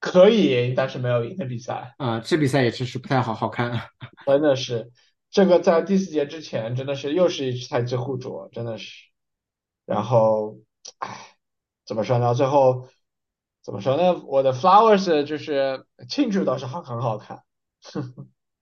[0.01, 3.72] 可以赢但是没有赢的比赛，啊，这比赛也确实不太好好看。
[4.28, 4.91] 真的是
[5.30, 8.91] 这个在第四节之前真的是又是一赛季互啄，真的是。
[9.86, 10.57] 然后，
[10.99, 11.30] 唉，
[11.86, 12.34] 怎么说呢？
[12.34, 12.88] 最后
[13.61, 14.21] 怎么说呢？
[14.25, 17.43] 我的 Flowers 就是庆祝倒是很很好看，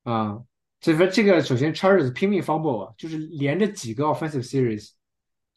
[0.04, 0.42] 啊，
[0.80, 4.92] 这份这个首先 Chargers 拼命 fumble 啊，就是连着几个 offensive series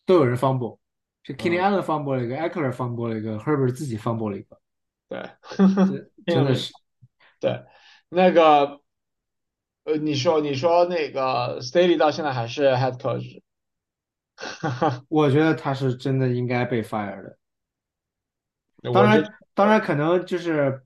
[0.04, 0.78] 都有人 fumble，
[1.22, 4.58] 是 Kenny 嗯，Allen fumble 了一个，Eckler fumble 了一个，Herbert 自己 fumble 了一个，
[5.08, 6.72] 对，这真的是
[7.40, 7.64] 对，
[8.08, 8.80] 那个
[9.84, 13.40] 呃，你说你说那个 Staley 到现在还是 head coach，
[15.08, 17.38] 我觉得他是真的应该被 fire 的。
[18.90, 19.22] 当然，
[19.54, 20.82] 当然可能就是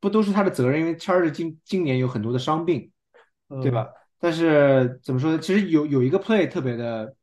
[0.00, 2.90] 不都是他的责任，因为 Chargers 今今年有很多的伤病，
[3.48, 3.88] 对嗯吧？
[4.18, 5.38] 但是怎么说呢？
[5.38, 7.14] 其实有有一个 play 特别的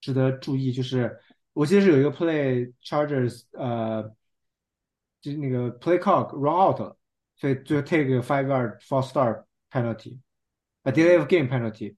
[0.00, 1.18] 值得注意，就是
[1.52, 4.02] 我记得是有一个 play Chargers 呃，
[5.20, 6.96] 就是那个 play clock run out 了，
[7.36, 11.96] 所以就 take a five yard false start penalty，a delay of game penalty。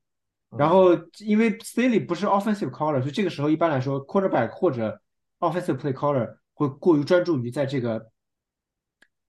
[0.56, 5.00] 然嗯后因为 Staley 不是 offensive caller，所以这个时候一般来说 quarterback 或者
[5.38, 8.10] offensive play caller 会过于专注于在这个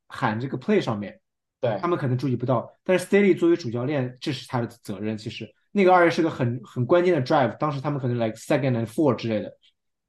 [0.08, 1.22] 喊这个 play 上面，
[1.62, 2.78] 对他们可能注意不到。
[2.84, 5.18] 但是 Staley 作为主教练，这是他的责任。
[5.18, 9.58] 其实那个二月是个很很关键的 drive，当时他们可能 like second and four 之类的，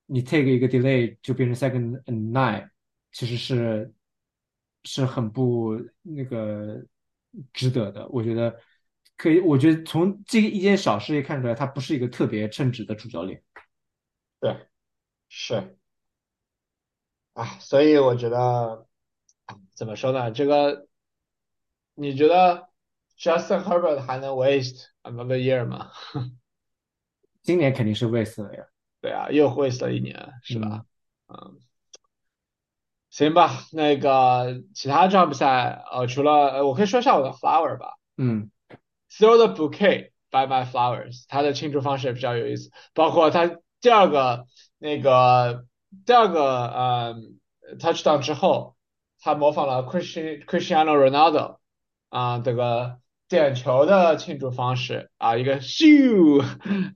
[0.07, 2.69] 你 take 一个 delay 就变成 second and nine，
[3.13, 3.93] 其实是
[4.83, 6.85] 是很不那个
[7.53, 8.09] 值得的。
[8.09, 8.59] 我觉得
[9.17, 13.41] 可以，我觉得从这个一件小事也看出来，他不是一个特别称职的主教练。
[14.41, 14.57] 对，
[15.29, 15.79] 是
[17.35, 18.39] 啊，所以我觉得
[19.47, 20.31] 啊怎么说呢？
[20.31, 20.87] 这个
[21.95, 22.69] 你觉得
[23.19, 25.91] Justin Herbert 还能 waste another year 吗？
[27.43, 28.65] 今年肯定是 waste 了呀。
[29.01, 30.85] 对啊，又 waste 了一年，是吧？
[31.29, 31.61] 嗯嗯，
[33.11, 38.51] 行吧，那个其他这场比赛，呃，除了呃我可以说一下我的 flower 吧嗯
[39.11, 44.47] ，Throw the bouquet by my flowers，他的庆祝方式也比较有意思，包括他第二个
[44.79, 45.65] 那个
[46.07, 47.15] 第二个呃
[47.79, 48.77] touchdown 之后，
[49.21, 51.59] 他模仿了 Christian Cristiano Ronaldo
[52.09, 56.45] 啊、这个点球的庆祝方式啊，一个咻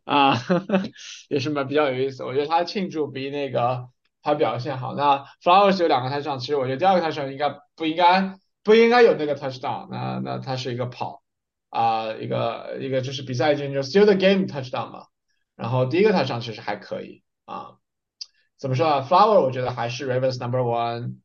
[0.05, 0.37] 啊，
[1.31, 2.25] 也是蛮比较有意思。
[2.25, 3.89] 我觉得他庆祝比那个
[4.23, 4.95] 他表现好。
[4.95, 11.23] 那 Flowers 有两个 touchdown，其实我觉得第二个 touchdown 应该不应该不应该有那个 touchdown，那那他是一个跑
[11.71, 15.07] 啊、一个一个就是比赛进就 still the game touchdown 嘛。
[15.55, 17.76] 然后第一个 touchdown 其实还可以啊，
[18.59, 21.17] 怎么说啊？Flower 我觉得还是 Ravens number one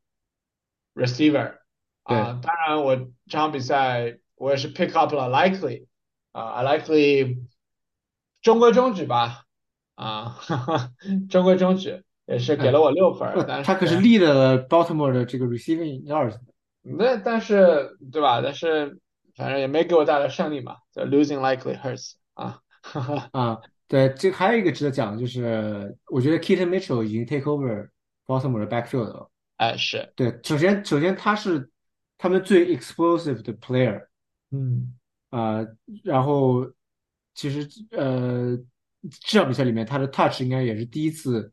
[0.94, 1.58] receiver
[2.04, 5.88] 啊，当然我这场比赛我也是 pick up 了 Likely
[6.32, 7.46] 啊，Likely
[8.42, 9.44] 中规中矩吧
[9.96, 10.92] 啊，哈哈
[11.30, 16.40] 中规中矩也是给了我六分儿，但是他可是 lead 了 Baltimore 的这个 receiving yards。
[16.82, 18.42] 那但是对吧？
[18.42, 19.00] 但是
[19.36, 23.62] 反正也没给我带来胜利嘛，就 losing likely hurts 啊，哈哈啊，
[23.92, 27.90] 对，这还有一个值得讲的就是，我觉得 Keaton Mitchell 已经 take over
[28.26, 29.30] Baltimore 的 backfield 了。
[29.58, 31.70] 哎是，对，首先首先他是
[32.18, 34.08] 他们最 explosive 的 player
[34.52, 34.98] 嗯
[35.30, 35.68] 啊、
[36.06, 36.72] 然后
[37.34, 38.58] 其实呃
[39.28, 41.52] 这场比赛里面他的 touch 应该也是第一次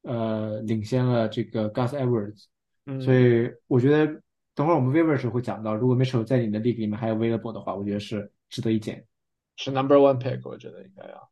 [0.00, 2.44] 呃领先了这个 Gus Edwards，
[2.86, 4.22] 嗯，所以我觉得
[4.54, 9.06] 等会儿我们 waiver 时候会讲到，如果 Mitchell 在你的 league 里面还有 available 的话，我觉得是值得一捡。
[9.56, 11.30] 是 number one pick，我觉得应该要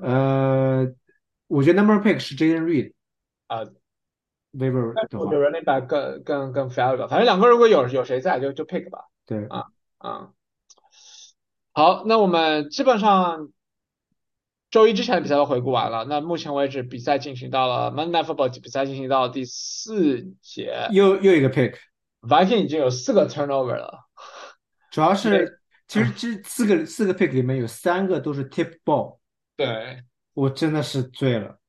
[0.00, 0.86] 呃，
[1.48, 2.92] 我觉得 number pick 是 Jaden Reed
[3.48, 3.64] 啊
[4.52, 9.66] ，waiver 的话我觉，得 running back 更更更 valuable，反正两个如果有有谁在就就 pick 吧，对，啊
[9.98, 10.30] 啊，
[11.72, 13.50] 好，那我们基本上
[14.70, 23.98] 周一之前的比赛都回顾完了，那目前为止比赛进行到了 Monday Football 比赛进行到第四节又又一个 pick，，Viking 已经有四个 turnover 了。
[24.90, 29.19] 主要是其实这四个四个 pick 里面有三个都是 tip ball，
[29.60, 30.02] 对，
[30.32, 31.60] 我真的是醉了。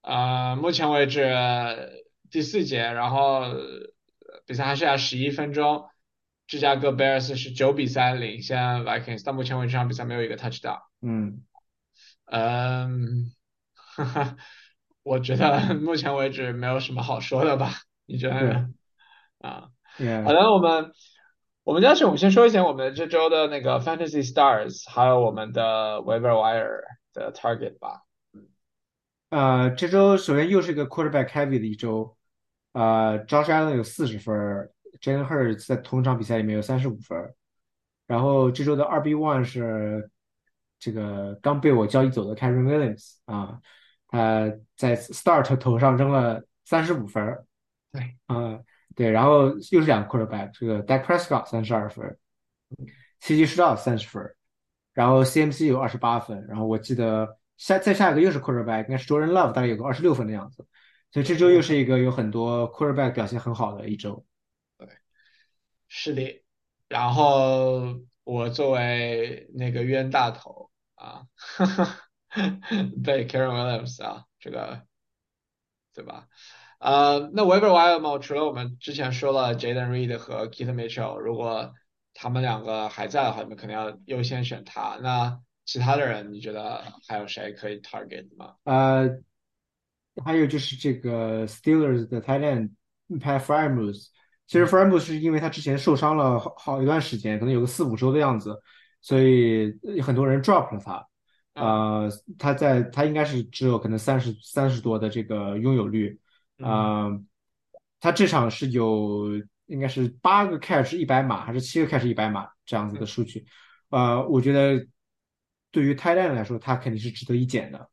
[0.00, 1.22] 呃，目前为止
[2.28, 3.92] 第四节，然后呃
[4.44, 5.88] 比赛还剩下十一分钟，
[6.48, 10.80] 芝加哥 Bears 是九比三领先 Vikings，到目前为止这场比赛没有一个 touchdown。
[11.00, 11.44] 嗯，
[12.24, 13.30] 嗯，
[13.74, 14.36] 哈哈，
[15.04, 17.74] 我觉得 目前为止没有什么好说的吧？
[18.06, 18.70] 你觉得呢？
[19.38, 19.68] 啊，
[19.98, 20.90] 也好的，我们
[21.68, 26.80] 我们要是我们先说一下我们这周的那个 Fantasy Stars，还有我们的 Waiver Wire
[27.12, 28.04] 的 Target 吧。
[29.28, 32.16] 呃，这周首先又是一个 quarterback heavy 的一周，
[32.72, 34.34] 呃，Josh Allen 有四十分
[35.02, 37.34] ，Jalen Hurts 在同场比赛里面有三十五分，
[38.06, 40.10] 然后这周的二 B one 是
[40.78, 43.60] 这个刚被我交易走的 Karen Williams 啊，
[44.06, 47.44] 他在 start 头上扔了三十五分儿，
[47.92, 48.58] 对，啊，
[48.98, 52.18] 对，然后又是两个 quarterback，这个 Dak Prescott 三十二分儿
[53.22, 54.34] ，CJ Stroud 三十分，
[54.92, 60.66] 然后 CMC 有二十八分，然后我记得下再下一个又是 quarterback，应该是 Jordan Love，大概有个二十六分的样子，
[61.12, 64.26] 所以这周又是一个有很多 quarterback 表现很好的一周。
[64.76, 64.88] 对
[65.86, 66.44] 是的，
[66.88, 71.22] 然后我作为那个冤大头啊，
[73.04, 74.82] 被 Karen Williams 啊，这个
[75.94, 76.26] 对吧？
[76.78, 81.72] 呃，那 Waiver Wire 嘛，除了我们之前说了 Jaden Reed 和 Keith Mitchell，如果
[82.14, 84.96] 他们两个还在的话，你们肯定要优先选他。
[85.02, 88.54] 那其他的人，你觉得还有谁可以 target 吗？
[88.64, 89.08] 呃，
[90.24, 92.70] 还有就是这个 Steelers 的 tight end
[93.20, 94.06] Pat Fryermuth，
[94.46, 98.56] 其实 Fryermuth 是因为他之前受伤了好好一段时间，可能有个四五周的样子，
[99.02, 101.06] 所以很多人 drop 了他。
[101.54, 102.08] 呃，
[102.38, 106.18] 他在他应该是只有可能三十三十多的这个拥有率，
[106.62, 107.10] 啊、
[108.00, 109.30] 他这场是有
[109.66, 113.46] 应该是八个 catch 一百码还是七个 catch 一百码这样子的数据，
[113.90, 114.86] 呃，我觉得
[115.70, 117.88] 对于 tight end 来说，他肯定是值得一捡的，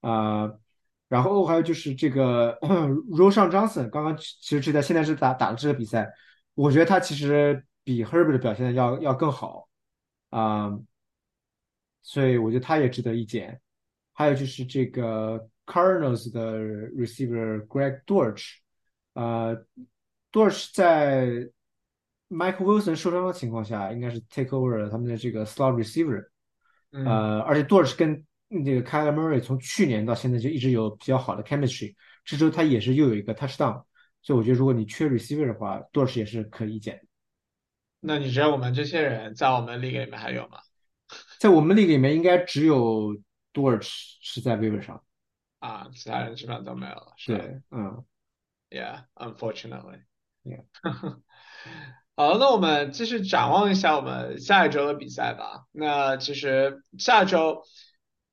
[0.00, 0.50] 啊、
[1.08, 2.58] 然后还有就是这个
[3.10, 6.10] Roshan Johnson，刚刚其实是在现在是打打了这个比赛，
[6.54, 9.68] 我觉得他其实比 Herbert 表现的要要更好。
[10.30, 10.70] 啊、
[12.02, 13.60] 所以我觉得他也值得一捡。
[14.12, 16.58] 还有就是这个 Cardinals 的
[16.92, 18.56] receiver Greg Dortch，
[19.14, 19.64] 呃
[20.32, 21.48] ，Dortch 在
[22.28, 26.26] Michael Wilson 受伤的情况下，应该是 take over 了他们的这个 slot receiver，
[26.92, 28.24] 嗯，呃，而且 Dortch 跟
[28.64, 31.94] 这个 Kyler Murray 从去年到现在就一直有比较好的 chemistry，
[32.24, 33.84] 这周他也是又有一个 touchdown，
[34.22, 37.02] 所以我觉得如果你缺 receiver 的话，Dortch 也是可以捡的。
[38.00, 40.58] 那你觉得我们这些人在我们 league 里面还有吗？
[41.38, 43.16] 在我们 league 里面，应该只有
[43.52, 45.02] Dortch 是在 waiver 上。
[45.60, 48.04] 啊，其他人基本上都没有了，是对，嗯
[48.70, 50.02] ？Yeah，unfortunately。
[50.42, 50.64] ，yeah，
[52.16, 55.66] 好，那我们继续展望一下我们下一周的比赛吧。
[55.70, 57.62] 那其实下周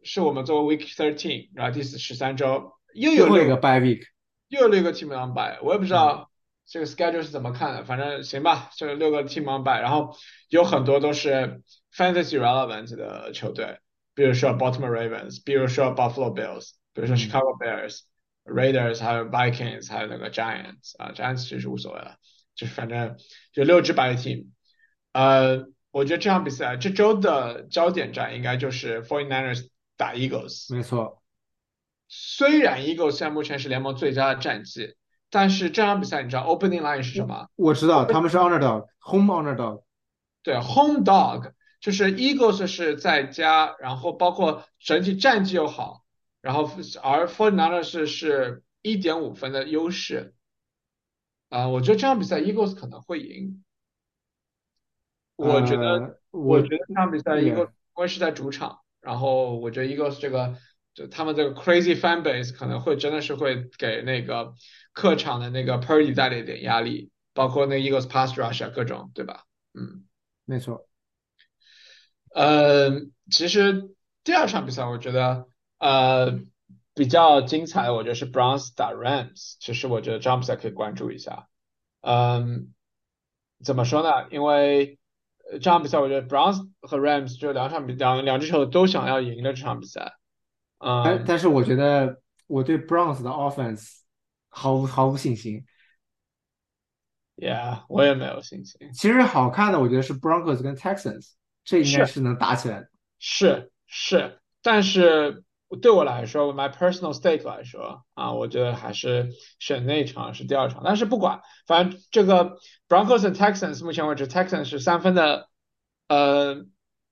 [0.03, 4.03] 是我们作为 Week Thirteen，然后第十三周又有六个 bye week。
[4.47, 6.31] 又有六个 team on bye，我也不知嗯道
[6.65, 10.15] 这个 schedule 是怎么看的，反正行吧，这六个 team on bye，然后
[10.47, 11.61] 有很多都是
[11.93, 13.79] fantasy relevant 的球队，
[14.15, 17.99] 比如说 Baltimore Ravens，比如说 Buffalo Bills，比如说嗯 Chicago Bears、
[18.43, 22.15] Raiders，还有 Vikings，还有那个 Giants 啊，Giants 其实无所谓了，
[22.55, 23.17] 就是反正
[23.53, 24.47] 就六支 bye team，
[25.13, 30.73] 呃，我觉得这场比赛这周的焦点战应该就是 Forty Niners 打 Eagles。
[30.75, 31.21] 没错，
[32.07, 34.95] 虽然 Eagles 现在目前是联盟最佳的战绩，
[35.29, 37.47] 但是这场比赛你知道 opening line 是什么？
[37.57, 39.83] 我知道他们是 underdog，home underdog。
[40.41, 46.01] 对，home dog 就是 Eagles 是在家，然后包括整体战绩又好，
[46.47, 46.63] 然后
[47.03, 50.33] 而 49ers 是是一点五分的优势。
[51.49, 53.65] 啊、我觉得这场比赛 Eagles 可能会赢。
[55.35, 60.55] 我觉得，呃我我觉得这场比赛 Eagles 因为是在主场，然后我觉得 Eagles 这个
[60.93, 64.53] 就他们这个 crazy fan base 可能会真的是会给那个
[64.93, 69.43] 客场的那个 Purdy 带来一点压力，包括那 Eagles pass rush 啊各种，对吧？
[69.73, 70.05] 嗯，
[70.45, 70.87] 没错，
[72.33, 73.93] 呃，其实
[74.23, 76.39] 第二场比赛我觉得呃
[76.93, 81.47] 比较精彩的，我觉得是 Browns 打 Rams，其实我觉得这场比赛可以关注一下。
[82.01, 82.73] 嗯，
[83.63, 84.27] 怎么说呢？
[84.31, 84.99] 因为
[85.51, 90.13] 呃这场比赛我觉得 Browns 和 Rams 就两场比两两支球队都想要赢的这场比赛。
[90.79, 94.01] 嗯，但但是我觉得我对 Browns 的 offense
[94.49, 95.65] 毫无毫无信心。
[97.35, 98.91] Yeah，我也没有信心。
[98.93, 102.89] 其实好看的，我觉得是 Broncos 跟 Texans，这应该是是能打起来的。
[103.19, 105.43] 是是，但是
[105.75, 110.81] 对我来说，my personal stake 来说啊，我觉得还是选那场是第二场。
[110.85, 112.57] 但是不管，反正这个
[112.87, 115.49] Broncos 和 Texans 目前为止，Texans 是三分的
[116.07, 116.65] 呃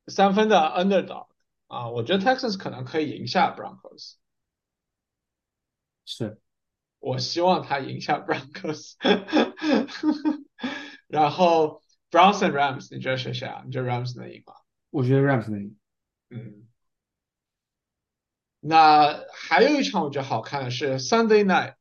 [0.07, 1.27] 三分的 underdog
[1.67, 4.15] 啊，我觉得 Texans 可能可以赢下 Broncos。
[6.05, 6.39] 是，
[6.99, 8.93] 我希望他赢下 Broncos，
[11.07, 11.81] 然后
[12.11, 13.63] Browns and Rams，你觉得谁谁啊？
[13.65, 14.53] 你觉得 Rams 能赢吗？
[14.91, 15.75] 我觉得 Rams 能赢。
[16.29, 16.64] 嗯，
[18.67, 21.75] 那还有一场我觉得好看的是 Sunday Night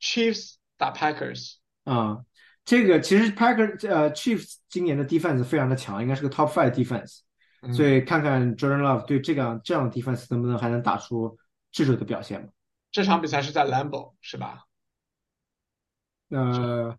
[0.00, 1.56] Chiefs 打 Packers。
[1.84, 2.24] 啊、
[2.64, 7.20] 这个其实 Packer 呃 Chiefs 今年的 defense 非常的强，应该是个 top five defense，、
[7.60, 11.38] 嗯所以看看 Jordan Love 对这样这样的 defense 能不能还能打出
[11.70, 12.48] 智者的表现嘛？
[12.90, 14.64] 这场比赛是在 Lambeau 是吧？
[16.30, 16.96] 呃，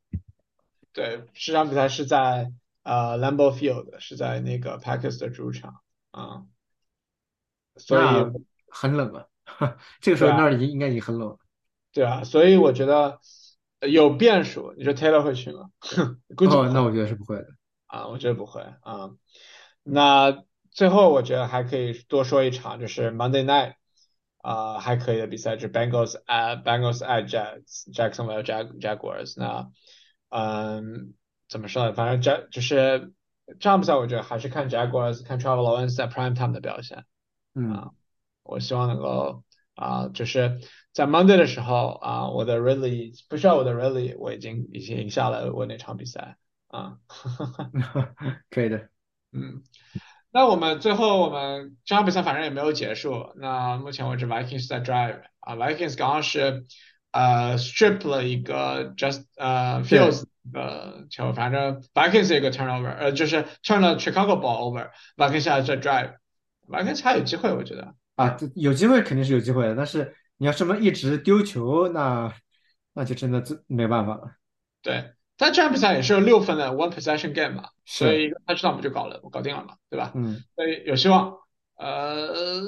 [0.93, 2.51] 对，这场比赛是在
[2.83, 6.45] 呃 Lambeau Field，是在那个 Packers 的主场啊、
[7.75, 8.31] 所以那
[8.69, 9.25] 很冷啊，
[10.01, 11.37] 这个时候那儿已经应该已经很冷了。
[11.93, 13.19] 对啊，所以我觉得
[13.79, 14.73] 呃有变数。
[14.77, 15.69] 你说 Taylor 会去吗？
[16.35, 17.47] 估计那我觉得是不会的。
[17.87, 19.11] 啊，我觉得不会啊。
[19.83, 23.73] 那最后我觉得还可以多说一场，就是 Monday Night
[24.39, 29.33] 啊、还可以的比赛，就是 Bengals at Bengals at Jets Jacksonville Jag Jaguars。
[29.37, 29.69] 那
[30.29, 31.13] 嗯，
[31.49, 31.93] 怎么说呢？
[31.93, 33.13] 反正这就是
[33.47, 37.05] 这场比赛，我觉得还是看 Jaguars 看 Trevor Lawrence 在 Prime Time 的表现。
[37.55, 37.91] 嗯啊
[38.47, 39.43] 我希望能够
[39.75, 40.59] 啊、就是
[40.91, 46.37] 在 Monday 的时候啊、我的 Really 不需要我的 Really，我已经已经赢下了我那场比赛
[46.67, 46.97] 啊。
[48.49, 48.89] 可以的。
[49.31, 49.61] 嗯，
[50.31, 53.33] 那我们最后我们这场比赛反正也没有结束。
[53.35, 56.65] 那目前为止 Vikings 在 drive 啊，Vikings 刚刚是
[57.11, 65.77] 呃 strip 了一个 just 呃 Fields 的球，反正 Vikings 有一个 turnover，呃就是 turn 了 Chicago ball over，Vikings 现在在
[65.77, 67.93] drive，Vikings 还有机会，我觉得。
[68.17, 72.33] 啊，这有机会肯定是有机会的，但是你要这么一直丢球，那
[72.93, 74.31] 那就真的这没办法了。
[74.81, 80.11] 对，但这场比赛也是有六分的 one possession game 嘛，所以一个 touchdown 不就搞了，搞定了嘛，对吧？
[80.15, 81.37] 嗯，所以有希望。
[81.75, 82.59] 呃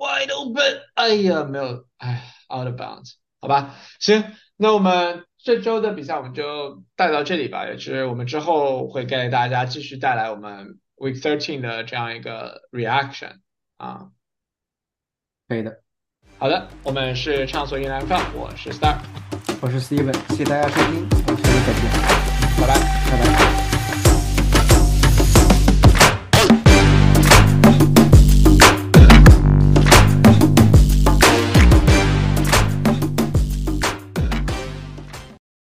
[0.00, 4.24] ，wide open，哎呀，没有，哎，out of bounds，好吧，行，
[4.56, 13.36] 那我们这周的比赛我们就带到这里吧，也是我们之后会给大家继续带来我们 Week Thirteen 的这样一个 reaction
[13.76, 14.08] 啊。
[15.52, 15.70] 可以的，
[16.38, 18.96] 好的，我们是畅所欲言放，我是 Star，
[19.60, 21.82] 我是 Steven，谢谢大家收听，我们下期再见，
[22.58, 22.80] 拜拜。
[23.10, 23.51] 拜拜。